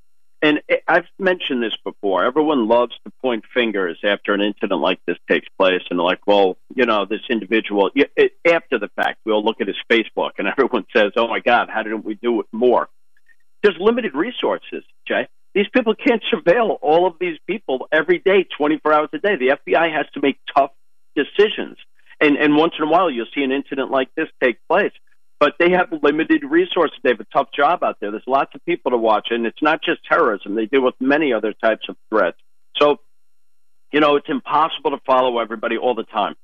and 0.45 0.62
I've 0.88 1.08
mentioned 1.17 1.63
this 1.63 1.75
before. 1.84 2.23
Everyone 2.23 2.67
loves 2.67 2.93
to 3.03 3.12
point 3.21 3.45
fingers 3.51 3.97
after 4.03 4.31
an 4.34 4.41
incident 4.41 4.79
like 4.79 4.99
this 5.08 5.17
takes 5.27 5.47
place, 5.58 5.81
and 5.89 5.99
like, 5.99 6.19
"Well, 6.27 6.58
you 6.75 6.86
know, 6.86 7.05
this 7.05 7.21
individual." 7.29 7.89
It, 7.95 8.34
after 8.45 8.77
the 8.77 8.89
fact, 8.95 9.21
we'll 9.25 9.43
look 9.43 9.60
at 9.60 9.67
his 9.67 9.77
Facebook, 9.91 10.31
and 10.38 10.47
everyone 10.58 10.86
says, 10.95 11.13
"Oh 11.15 11.27
my 11.27 11.39
God, 11.39 11.69
how 11.71 11.81
didn't 11.81 12.05
we 12.05 12.13
do 12.13 12.41
it 12.41 12.45
more?" 12.51 12.89
There's 13.63 13.77
limited 13.79 14.13
resources, 14.13 14.84
Jay. 15.08 15.27
These 15.55 15.69
people 15.73 15.95
can't 15.95 16.21
surveil 16.31 16.77
all 16.81 17.08
of 17.08 17.15
these 17.19 17.39
people 17.47 17.88
every 17.91 18.19
day, 18.19 18.45
24 18.58 18.93
hours 18.93 19.10
a 19.13 19.17
day. 19.17 19.38
The 19.38 19.58
FBI 19.65 19.91
has 19.91 20.05
to 20.13 20.21
make 20.21 20.38
tough 20.55 20.73
decisions, 21.15 21.77
and 22.21 22.38
and 22.38 22.55
once 22.55 22.73
in 22.77 22.86
a 22.88 22.91
while, 22.91 23.10
you'll 23.10 23.34
see 23.34 23.41
an 23.41 23.51
incident 23.51 23.89
like 23.89 24.10
this 24.15 24.29
take 24.43 24.60
place 24.69 24.93
but 25.39 25.54
they 25.60 25.71
have 25.71 25.88
limited 26.02 26.43
resources. 26.43 26.98
They 27.04 27.10
have 27.10 27.19
a 27.19 27.28
tough 27.34 27.50
job 27.56 27.84
out 27.84 27.98
there. 28.00 28.12
There's 28.12 28.24
lots 28.28 28.52
of 28.56 28.63
people 28.65 28.91
to 28.91 28.98
watch, 28.98 29.28
and 29.32 29.45
it's 29.45 29.62
not 29.62 29.82
just 29.84 30.00
terrorism. 30.10 30.56
They 30.56 30.65
deal 30.65 30.84
with 30.84 30.95
many 31.00 31.34
other 31.34 31.54
types 31.54 31.88
of 31.89 31.98
threats. 32.10 32.38
So, 32.78 32.98
you 33.91 34.00
know, 34.00 34.15
it's 34.15 34.30
impossible 34.30 34.91
to 34.91 35.00
follow 35.06 35.39
everybody 35.39 35.78
all 35.78 35.95
the 35.95 36.04
time. 36.04 36.36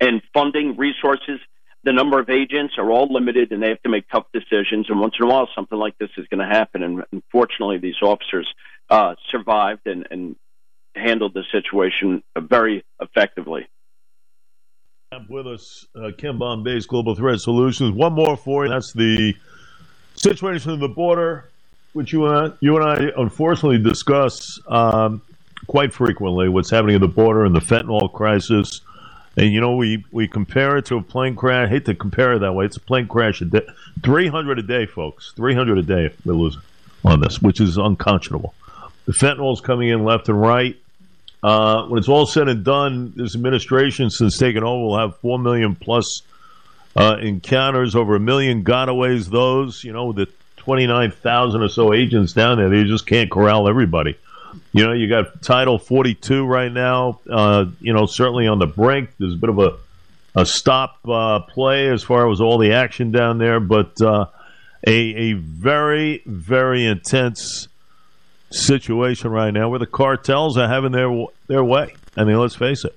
And 0.00 0.22
funding, 0.32 0.76
resources, 0.76 1.40
the 1.84 1.92
number 1.92 2.18
of 2.18 2.28
agents 2.30 2.74
are 2.78 2.90
all 2.90 3.12
limited, 3.12 3.52
and 3.52 3.62
they 3.62 3.68
have 3.68 3.82
to 3.82 3.88
make 3.88 4.08
tough 4.08 4.26
decisions. 4.32 4.86
And 4.88 5.00
once 5.00 5.14
in 5.18 5.26
a 5.26 5.28
while, 5.28 5.48
something 5.54 5.78
like 5.78 5.96
this 5.98 6.10
is 6.16 6.26
going 6.28 6.46
to 6.46 6.54
happen. 6.54 6.82
And 6.82 7.02
unfortunately, 7.12 7.78
these 7.78 8.00
officers 8.02 8.52
uh, 8.90 9.14
survived 9.30 9.86
and, 9.86 10.06
and 10.10 10.36
handled 10.94 11.34
the 11.34 11.44
situation 11.50 12.22
very 12.38 12.84
effectively 13.00 13.68
with 15.28 15.46
us, 15.46 15.86
uh, 15.94 16.10
Ken 16.16 16.38
Bombace 16.38 16.86
Global 16.86 17.14
Threat 17.14 17.40
Solutions. 17.40 17.92
One 17.92 18.12
more 18.12 18.36
for 18.36 18.64
you. 18.64 18.70
That's 18.70 18.92
the 18.92 19.34
situation 20.14 20.70
of 20.70 20.80
the 20.80 20.88
border, 20.88 21.48
which 21.92 22.12
you 22.12 22.26
and 22.26 22.36
I, 22.36 22.56
you 22.60 22.76
and 22.76 22.84
I 22.84 23.20
unfortunately 23.20 23.78
discuss 23.78 24.58
um, 24.66 25.22
quite 25.66 25.92
frequently. 25.92 26.48
What's 26.48 26.70
happening 26.70 26.96
at 26.96 27.00
the 27.00 27.08
border 27.08 27.44
and 27.44 27.54
the 27.54 27.60
fentanyl 27.60 28.12
crisis. 28.12 28.80
And 29.36 29.52
you 29.52 29.60
know, 29.60 29.76
we, 29.76 30.04
we 30.12 30.28
compare 30.28 30.76
it 30.76 30.86
to 30.86 30.96
a 30.96 31.02
plane 31.02 31.34
crash. 31.34 31.66
I 31.66 31.70
hate 31.70 31.84
to 31.86 31.94
compare 31.94 32.34
it 32.34 32.38
that 32.40 32.52
way. 32.52 32.66
It's 32.66 32.76
a 32.76 32.80
plane 32.80 33.08
crash 33.08 33.40
a 33.40 33.46
day, 33.46 33.66
three 34.02 34.28
hundred 34.28 34.58
a 34.58 34.62
day, 34.62 34.86
folks. 34.86 35.32
Three 35.34 35.54
hundred 35.54 35.78
a 35.78 35.82
day 35.82 36.14
we're 36.24 36.34
losing 36.34 36.62
on 37.04 37.20
this, 37.20 37.42
which 37.42 37.60
is 37.60 37.76
unconscionable. 37.76 38.54
The 39.06 39.12
fentanyl's 39.12 39.60
coming 39.60 39.88
in 39.88 40.04
left 40.04 40.28
and 40.28 40.40
right. 40.40 40.76
Uh, 41.44 41.84
when 41.88 41.98
it's 41.98 42.08
all 42.08 42.24
said 42.24 42.48
and 42.48 42.64
done, 42.64 43.12
this 43.16 43.34
administration, 43.34 44.08
since 44.08 44.38
taking 44.38 44.62
over, 44.62 44.82
will 44.82 44.98
have 44.98 45.14
four 45.18 45.38
million 45.38 45.74
plus 45.74 46.22
uh, 46.96 47.18
encounters, 47.20 47.94
over 47.94 48.16
a 48.16 48.20
million 48.20 48.64
gotaways. 48.64 49.28
Those, 49.28 49.84
you 49.84 49.92
know, 49.92 50.14
the 50.14 50.26
twenty 50.56 50.86
nine 50.86 51.10
thousand 51.10 51.60
or 51.60 51.68
so 51.68 51.92
agents 51.92 52.32
down 52.32 52.56
there, 52.56 52.70
they 52.70 52.84
just 52.84 53.06
can't 53.06 53.30
corral 53.30 53.68
everybody. 53.68 54.16
You 54.72 54.86
know, 54.86 54.92
you 54.94 55.06
got 55.06 55.42
Title 55.42 55.78
forty 55.78 56.14
two 56.14 56.46
right 56.46 56.72
now. 56.72 57.20
Uh, 57.28 57.66
you 57.78 57.92
know, 57.92 58.06
certainly 58.06 58.46
on 58.46 58.58
the 58.58 58.66
brink. 58.66 59.10
There's 59.18 59.34
a 59.34 59.36
bit 59.36 59.50
of 59.50 59.58
a 59.58 59.76
a 60.34 60.46
stop 60.46 60.98
uh, 61.06 61.40
play 61.40 61.90
as 61.90 62.02
far 62.02 62.30
as 62.32 62.40
all 62.40 62.56
the 62.56 62.72
action 62.72 63.12
down 63.12 63.36
there, 63.36 63.60
but 63.60 64.00
uh, 64.00 64.28
a 64.86 64.96
a 64.96 65.32
very 65.34 66.22
very 66.24 66.86
intense 66.86 67.68
situation 68.54 69.30
right 69.30 69.52
now 69.52 69.68
where 69.68 69.78
the 69.78 69.86
cartels 69.86 70.56
are 70.56 70.68
having 70.68 70.92
their 70.92 71.26
their 71.46 71.64
way. 71.64 71.94
I 72.16 72.24
mean, 72.24 72.38
let's 72.38 72.54
face 72.54 72.84
it, 72.84 72.96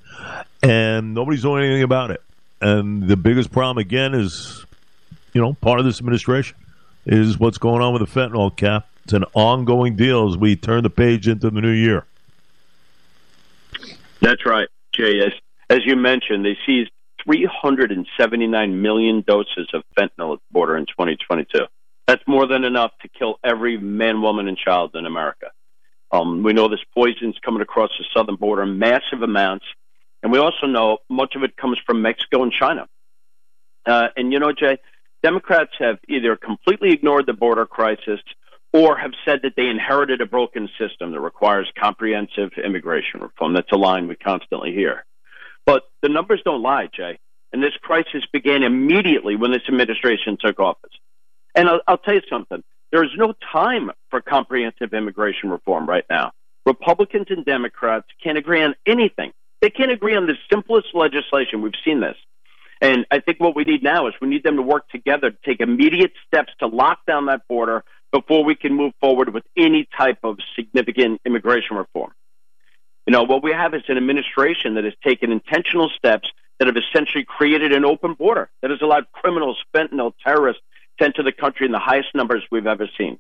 and 0.61 1.13
nobody's 1.13 1.41
doing 1.41 1.63
anything 1.63 1.83
about 1.83 2.11
it. 2.11 2.21
And 2.61 3.07
the 3.07 3.17
biggest 3.17 3.51
problem 3.51 3.77
again 3.77 4.13
is, 4.13 4.65
you 5.33 5.41
know, 5.41 5.53
part 5.53 5.79
of 5.79 5.85
this 5.85 5.99
administration 5.99 6.57
is 7.05 7.39
what's 7.39 7.57
going 7.57 7.81
on 7.81 7.93
with 7.93 8.01
the 8.01 8.19
fentanyl 8.19 8.55
cap. 8.55 8.87
It's 9.03 9.13
an 9.13 9.25
ongoing 9.33 9.95
deal 9.95 10.29
as 10.29 10.37
we 10.37 10.55
turn 10.55 10.83
the 10.83 10.89
page 10.89 11.27
into 11.27 11.49
the 11.49 11.61
new 11.61 11.71
year. 11.71 12.05
That's 14.21 14.45
right, 14.45 14.67
Jay. 14.93 15.21
As, 15.21 15.31
as 15.69 15.79
you 15.85 15.95
mentioned, 15.95 16.43
they 16.43 16.57
seized 16.65 16.91
379 17.23 18.81
million 18.81 19.23
doses 19.25 19.69
of 19.73 19.83
fentanyl 19.97 20.33
at 20.33 20.39
the 20.39 20.51
border 20.51 20.75
in 20.75 20.85
2022. 20.85 21.59
That's 22.07 22.23
more 22.25 22.47
than 22.47 22.63
enough 22.63 22.91
to 23.01 23.09
kill 23.09 23.35
every 23.43 23.77
man, 23.77 24.21
woman, 24.21 24.47
and 24.47 24.57
child 24.57 24.95
in 24.95 25.05
America. 25.05 25.51
Um, 26.11 26.41
we 26.41 26.53
know 26.53 26.69
this 26.69 26.79
poison's 26.93 27.35
coming 27.43 27.61
across 27.61 27.89
the 27.99 28.05
southern 28.15 28.35
border, 28.37 28.65
massive 28.65 29.21
amounts, 29.21 29.65
and 30.23 30.31
we 30.31 30.39
also 30.39 30.67
know 30.67 30.99
much 31.09 31.35
of 31.35 31.43
it 31.43 31.57
comes 31.57 31.77
from 31.85 32.01
Mexico 32.01 32.43
and 32.43 32.51
China. 32.51 32.87
Uh, 33.85 34.07
and 34.15 34.31
you 34.31 34.39
know, 34.39 34.53
Jay, 34.53 34.77
Democrats 35.21 35.71
have 35.79 35.97
either 36.07 36.37
completely 36.37 36.91
ignored 36.91 37.25
the 37.25 37.33
border 37.33 37.65
crisis 37.65 38.21
or 38.73 38.97
have 38.97 39.11
said 39.25 39.39
that 39.43 39.53
they 39.55 39.67
inherited 39.67 40.21
a 40.21 40.25
broken 40.25 40.69
system 40.79 41.11
that 41.11 41.19
requires 41.19 41.69
comprehensive 41.77 42.51
immigration 42.63 43.21
reform. 43.21 43.53
That's 43.53 43.71
a 43.71 43.77
line 43.77 44.07
we 44.07 44.15
constantly 44.15 44.73
hear. 44.73 45.05
But 45.65 45.83
the 46.01 46.09
numbers 46.09 46.41
don't 46.45 46.61
lie, 46.61 46.87
Jay. 46.93 47.19
And 47.51 47.63
this 47.63 47.73
crisis 47.81 48.23
began 48.31 48.63
immediately 48.63 49.35
when 49.35 49.51
this 49.51 49.63
administration 49.67 50.37
took 50.39 50.59
office. 50.59 50.91
And 51.57 51.67
I'll, 51.67 51.81
I'll 51.87 51.97
tell 51.97 52.13
you 52.13 52.21
something. 52.29 52.63
There 52.91 53.03
is 53.03 53.09
no 53.17 53.33
time 53.51 53.91
for 54.09 54.21
comprehensive 54.21 54.93
immigration 54.93 55.49
reform 55.49 55.89
right 55.89 56.05
now. 56.09 56.31
Republicans 56.65 57.27
and 57.29 57.43
Democrats 57.43 58.05
can't 58.23 58.37
agree 58.37 58.61
on 58.61 58.75
anything. 58.85 59.33
They 59.61 59.71
can't 59.71 59.91
agree 59.91 60.15
on 60.15 60.27
the 60.27 60.35
simplest 60.51 60.89
legislation. 60.93 61.61
We've 61.61 61.73
seen 61.83 61.99
this. 61.99 62.15
And 62.79 63.07
I 63.09 63.19
think 63.19 63.39
what 63.39 63.55
we 63.55 63.63
need 63.63 63.81
now 63.81 64.07
is 64.07 64.13
we 64.21 64.27
need 64.27 64.43
them 64.43 64.57
to 64.57 64.61
work 64.61 64.87
together 64.89 65.31
to 65.31 65.37
take 65.43 65.59
immediate 65.59 66.11
steps 66.27 66.53
to 66.59 66.67
lock 66.67 66.99
down 67.07 67.25
that 67.25 67.41
border 67.49 67.83
before 68.11 68.43
we 68.43 68.53
can 68.53 68.73
move 68.73 68.93
forward 69.01 69.33
with 69.33 69.43
any 69.57 69.87
type 69.97 70.19
of 70.23 70.37
significant 70.55 71.21
immigration 71.25 71.75
reform. 71.75 72.11
You 73.07 73.13
know, 73.13 73.23
what 73.23 73.41
we 73.41 73.51
have 73.51 73.73
is 73.73 73.81
an 73.87 73.97
administration 73.97 74.75
that 74.75 74.83
has 74.83 74.93
taken 75.03 75.31
intentional 75.31 75.89
steps 75.89 76.29
that 76.59 76.67
have 76.67 76.77
essentially 76.77 77.23
created 77.23 77.73
an 77.73 77.83
open 77.83 78.13
border 78.13 78.49
that 78.61 78.69
has 78.69 78.81
allowed 78.81 79.11
criminals, 79.11 79.57
fentanyl, 79.73 80.13
terrorists 80.23 80.61
to 80.99 81.23
the 81.23 81.31
country 81.31 81.65
in 81.65 81.71
the 81.71 81.79
highest 81.79 82.09
numbers 82.13 82.43
we've 82.51 82.67
ever 82.67 82.87
seen. 82.97 83.19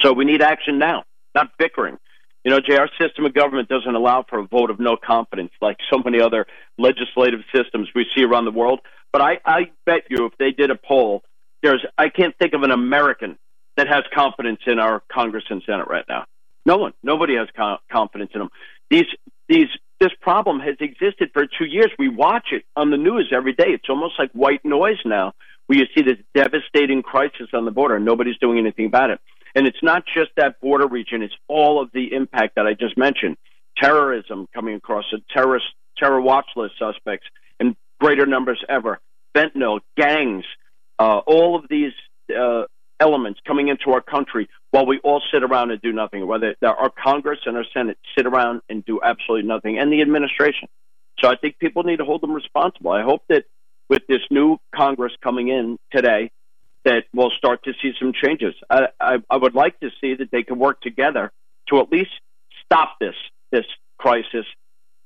So 0.00 0.12
we 0.12 0.24
need 0.24 0.42
action 0.42 0.78
now, 0.78 1.04
not 1.34 1.50
bickering. 1.58 1.98
You 2.44 2.50
know, 2.50 2.60
Jay, 2.60 2.76
our 2.76 2.88
system 3.00 3.24
of 3.24 3.34
government 3.34 3.68
doesn't 3.68 3.94
allow 3.94 4.24
for 4.28 4.40
a 4.40 4.46
vote 4.46 4.70
of 4.70 4.80
no 4.80 4.96
confidence 4.96 5.52
like 5.60 5.76
so 5.92 6.02
many 6.04 6.20
other 6.20 6.46
legislative 6.76 7.40
systems 7.54 7.88
we 7.94 8.06
see 8.14 8.24
around 8.24 8.46
the 8.46 8.50
world. 8.50 8.80
But 9.12 9.22
I, 9.22 9.38
I 9.44 9.70
bet 9.86 10.04
you 10.10 10.26
if 10.26 10.32
they 10.38 10.50
did 10.50 10.70
a 10.70 10.74
poll, 10.74 11.22
there's 11.62 11.84
I 11.96 12.08
can't 12.08 12.36
think 12.38 12.54
of 12.54 12.62
an 12.62 12.72
American 12.72 13.38
that 13.76 13.86
has 13.88 14.02
confidence 14.12 14.60
in 14.66 14.78
our 14.78 15.02
Congress 15.10 15.44
and 15.50 15.62
Senate 15.64 15.86
right 15.88 16.04
now. 16.08 16.24
No 16.66 16.76
one, 16.76 16.92
nobody 17.02 17.36
has 17.36 17.48
co- 17.56 17.78
confidence 17.90 18.30
in 18.34 18.40
them. 18.40 18.50
These, 18.90 19.06
these, 19.48 19.68
this 20.02 20.10
problem 20.20 20.58
has 20.58 20.74
existed 20.80 21.30
for 21.32 21.46
two 21.46 21.64
years. 21.64 21.86
We 21.96 22.08
watch 22.08 22.48
it 22.50 22.64
on 22.74 22.90
the 22.90 22.96
news 22.96 23.32
every 23.32 23.52
day. 23.52 23.68
It's 23.68 23.88
almost 23.88 24.14
like 24.18 24.32
white 24.32 24.64
noise 24.64 24.98
now, 25.04 25.32
where 25.66 25.78
you 25.78 25.84
see 25.94 26.02
this 26.02 26.18
devastating 26.34 27.02
crisis 27.02 27.46
on 27.54 27.64
the 27.64 27.70
border 27.70 27.94
and 27.94 28.04
nobody's 28.04 28.36
doing 28.38 28.58
anything 28.58 28.86
about 28.86 29.10
it. 29.10 29.20
And 29.54 29.64
it's 29.64 29.80
not 29.80 30.02
just 30.12 30.30
that 30.36 30.60
border 30.60 30.88
region, 30.88 31.22
it's 31.22 31.34
all 31.46 31.80
of 31.80 31.90
the 31.92 32.12
impact 32.12 32.56
that 32.56 32.66
I 32.66 32.74
just 32.74 32.98
mentioned. 32.98 33.36
Terrorism 33.80 34.48
coming 34.52 34.74
across, 34.74 35.04
the 35.12 35.20
terrorist, 35.32 35.66
terror 35.96 36.20
watch 36.20 36.46
list 36.56 36.74
suspects 36.80 37.28
in 37.60 37.76
greater 38.00 38.26
numbers 38.26 38.60
ever, 38.68 38.98
fentanyl, 39.36 39.80
gangs, 39.96 40.44
uh, 40.98 41.18
all 41.18 41.54
of 41.54 41.66
these 41.70 41.92
uh, 42.36 42.64
elements 42.98 43.38
coming 43.46 43.68
into 43.68 43.92
our 43.92 44.00
country 44.00 44.48
while 44.72 44.86
we 44.86 44.98
all 45.04 45.22
sit 45.32 45.44
around 45.44 45.70
and 45.70 45.80
do 45.80 45.92
nothing, 45.92 46.26
whether 46.26 46.56
our 46.62 46.90
Congress 46.90 47.38
and 47.46 47.56
our 47.56 47.64
Senate 47.72 47.98
sit 48.16 48.26
around 48.26 48.62
and 48.68 48.84
do 48.84 49.00
absolutely 49.02 49.46
nothing, 49.46 49.78
and 49.78 49.92
the 49.92 50.00
administration. 50.00 50.66
So 51.20 51.28
I 51.28 51.36
think 51.36 51.58
people 51.58 51.84
need 51.84 51.98
to 51.98 52.04
hold 52.04 52.22
them 52.22 52.32
responsible. 52.32 52.90
I 52.90 53.02
hope 53.02 53.22
that 53.28 53.44
with 53.88 54.02
this 54.08 54.22
new 54.30 54.56
Congress 54.74 55.12
coming 55.22 55.48
in 55.48 55.78
today, 55.92 56.30
that 56.84 57.04
we'll 57.14 57.30
start 57.30 57.62
to 57.64 57.72
see 57.82 57.92
some 58.00 58.12
changes. 58.12 58.54
I, 58.68 58.88
I, 58.98 59.18
I 59.30 59.36
would 59.36 59.54
like 59.54 59.78
to 59.80 59.90
see 60.00 60.14
that 60.14 60.30
they 60.32 60.42
can 60.42 60.58
work 60.58 60.80
together 60.80 61.30
to 61.68 61.78
at 61.78 61.92
least 61.92 62.10
stop 62.64 62.96
this 62.98 63.14
this 63.50 63.66
crisis 63.98 64.46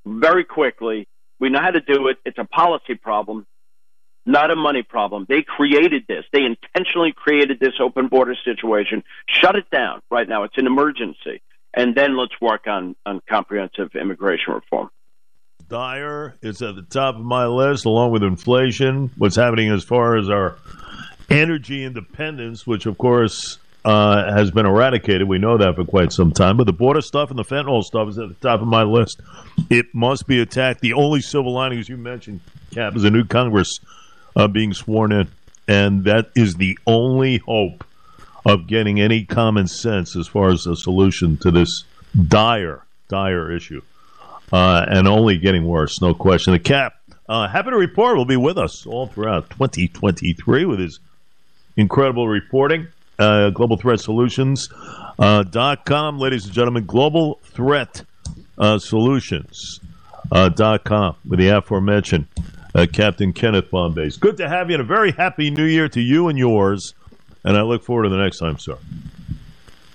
very 0.07 0.45
quickly. 0.45 1.09
We 1.41 1.51
know 1.51 1.61
how 1.61 1.73
to 1.73 1.81
do 1.81 2.07
it. 2.07 2.19
It's 2.25 2.39
a 2.39 2.45
policy 2.45 2.95
problem, 2.95 3.47
not 4.27 4.51
a 4.51 4.57
money 4.57 4.83
problem. 4.83 5.27
They 5.29 5.43
created 5.43 6.05
this. 6.09 6.25
They 6.33 6.43
intentionally 6.45 7.13
created 7.17 7.61
this 7.61 7.75
open 7.81 8.09
border 8.09 8.35
situation. 8.45 9.05
Shut 9.29 9.57
it 9.57 9.71
down 9.71 10.03
right 10.11 10.29
now. 10.29 10.43
It's 10.43 10.59
an 10.59 10.67
emergency. 10.67 11.43
And 11.75 11.95
then 11.95 12.17
let's 12.17 12.33
work 12.41 12.67
on, 12.67 12.97
on 13.05 13.21
comprehensive 13.29 13.95
immigration 13.95 14.55
reform. 14.55 14.91
Dyer 15.69 16.35
is 16.43 16.63
at 16.63 16.75
the 16.77 16.83
top 16.83 17.17
of 17.17 17.23
my 17.23 17.47
list, 17.47 17.87
along 17.87 18.13
with 18.13 18.23
inflation. 18.23 19.11
What's 19.17 19.37
happening 19.37 19.71
as 19.71 19.85
far 19.85 20.17
as 20.17 20.29
our 20.29 20.57
energy 21.29 21.85
independence, 21.85 22.67
which 22.67 22.87
of 22.87 22.97
course 22.99 23.59
uh, 23.85 24.33
has 24.33 24.51
been 24.51 24.67
eradicated. 24.67 25.29
We 25.29 25.39
know 25.39 25.59
that 25.59 25.77
for 25.77 25.85
quite 25.85 26.13
some 26.13 26.33
time. 26.33 26.57
But 26.57 26.67
the 26.67 26.73
border 26.73 27.01
stuff 27.01 27.31
and 27.31 27.39
the 27.39 27.45
fentanyl 27.45 27.83
stuff 27.83 28.09
is 28.09 28.19
at 28.19 28.29
the 28.29 28.35
top 28.35 28.61
of 28.61 28.67
my 28.67 28.83
list. 28.83 29.21
It 29.71 29.87
must 29.95 30.27
be 30.27 30.41
attacked. 30.41 30.81
The 30.81 30.95
only 30.95 31.21
silver 31.21 31.51
lining, 31.51 31.79
as 31.79 31.89
you 31.89 31.97
mentioned, 31.97 32.41
Cap, 32.73 32.97
is 32.97 33.05
a 33.05 33.11
new 33.11 33.25
Congress 33.25 33.79
uh, 34.37 34.47
being 34.47 34.75
sworn 34.75 35.11
in. 35.13 35.29
And 35.67 36.05
that 36.05 36.31
is 36.37 36.55
the 36.55 36.79
only 36.87 37.39
hope 37.39 37.85
of 38.45 38.69
getting 38.69 39.01
any 39.01 39.25
common 39.25 39.67
sense 39.67 40.15
as 40.15 40.29
far 40.29 40.51
as 40.51 40.67
a 40.67 40.77
solution 40.77 41.37
to 41.39 41.51
this 41.51 41.83
dire, 42.29 42.85
dire 43.09 43.51
issue. 43.51 43.83
Uh, 44.53 44.87
and 44.89 45.09
only 45.09 45.39
getting 45.39 45.67
worse, 45.67 46.01
no 46.01 46.15
question. 46.15 46.53
The 46.53 46.61
Cap, 46.61 46.95
uh, 47.29 47.49
happy 47.49 47.71
to 47.71 47.77
report, 47.77 48.17
will 48.17 48.25
be 48.25 48.37
with 48.37 48.57
us 48.57 48.87
all 48.87 49.09
throughout 49.09 49.51
2023 49.51 50.65
with 50.67 50.79
his 50.79 51.01
incredible 51.77 52.29
reporting. 52.29 52.87
Uh, 53.19 53.51
Global 53.51 53.77
Threat 53.77 53.99
Solutions 53.99 54.69
uh, 55.19 55.43
dot 55.43 55.85
com, 55.85 56.19
ladies 56.19 56.45
and 56.45 56.55
gentlemen. 56.55 56.85
Global 56.85 57.41
Threat 57.43 58.05
uh, 58.59 58.79
Solutions 58.79 59.81
uh, 60.31 60.51
dot 60.51 60.85
com 60.85 61.17
with 61.27 61.41
the 61.41 61.49
aforementioned 61.49 62.27
uh, 62.77 62.87
Captain 62.93 63.33
Kenneth 63.33 63.71
Bombace. 63.71 64.21
Good 64.21 64.37
to 64.37 64.49
have 64.49 64.69
you, 64.69 64.75
and 64.75 64.83
a 64.83 64.87
very 64.87 65.13
happy 65.13 65.51
New 65.51 65.65
Year 65.65 65.89
to 65.89 66.01
you 66.01 66.29
and 66.29 66.39
yours. 66.39 66.95
And 67.43 67.57
I 67.57 67.63
look 67.63 67.83
forward 67.83 68.05
to 68.05 68.09
the 68.11 68.19
next 68.19 68.39
time, 68.39 68.59
sir. 68.59 68.77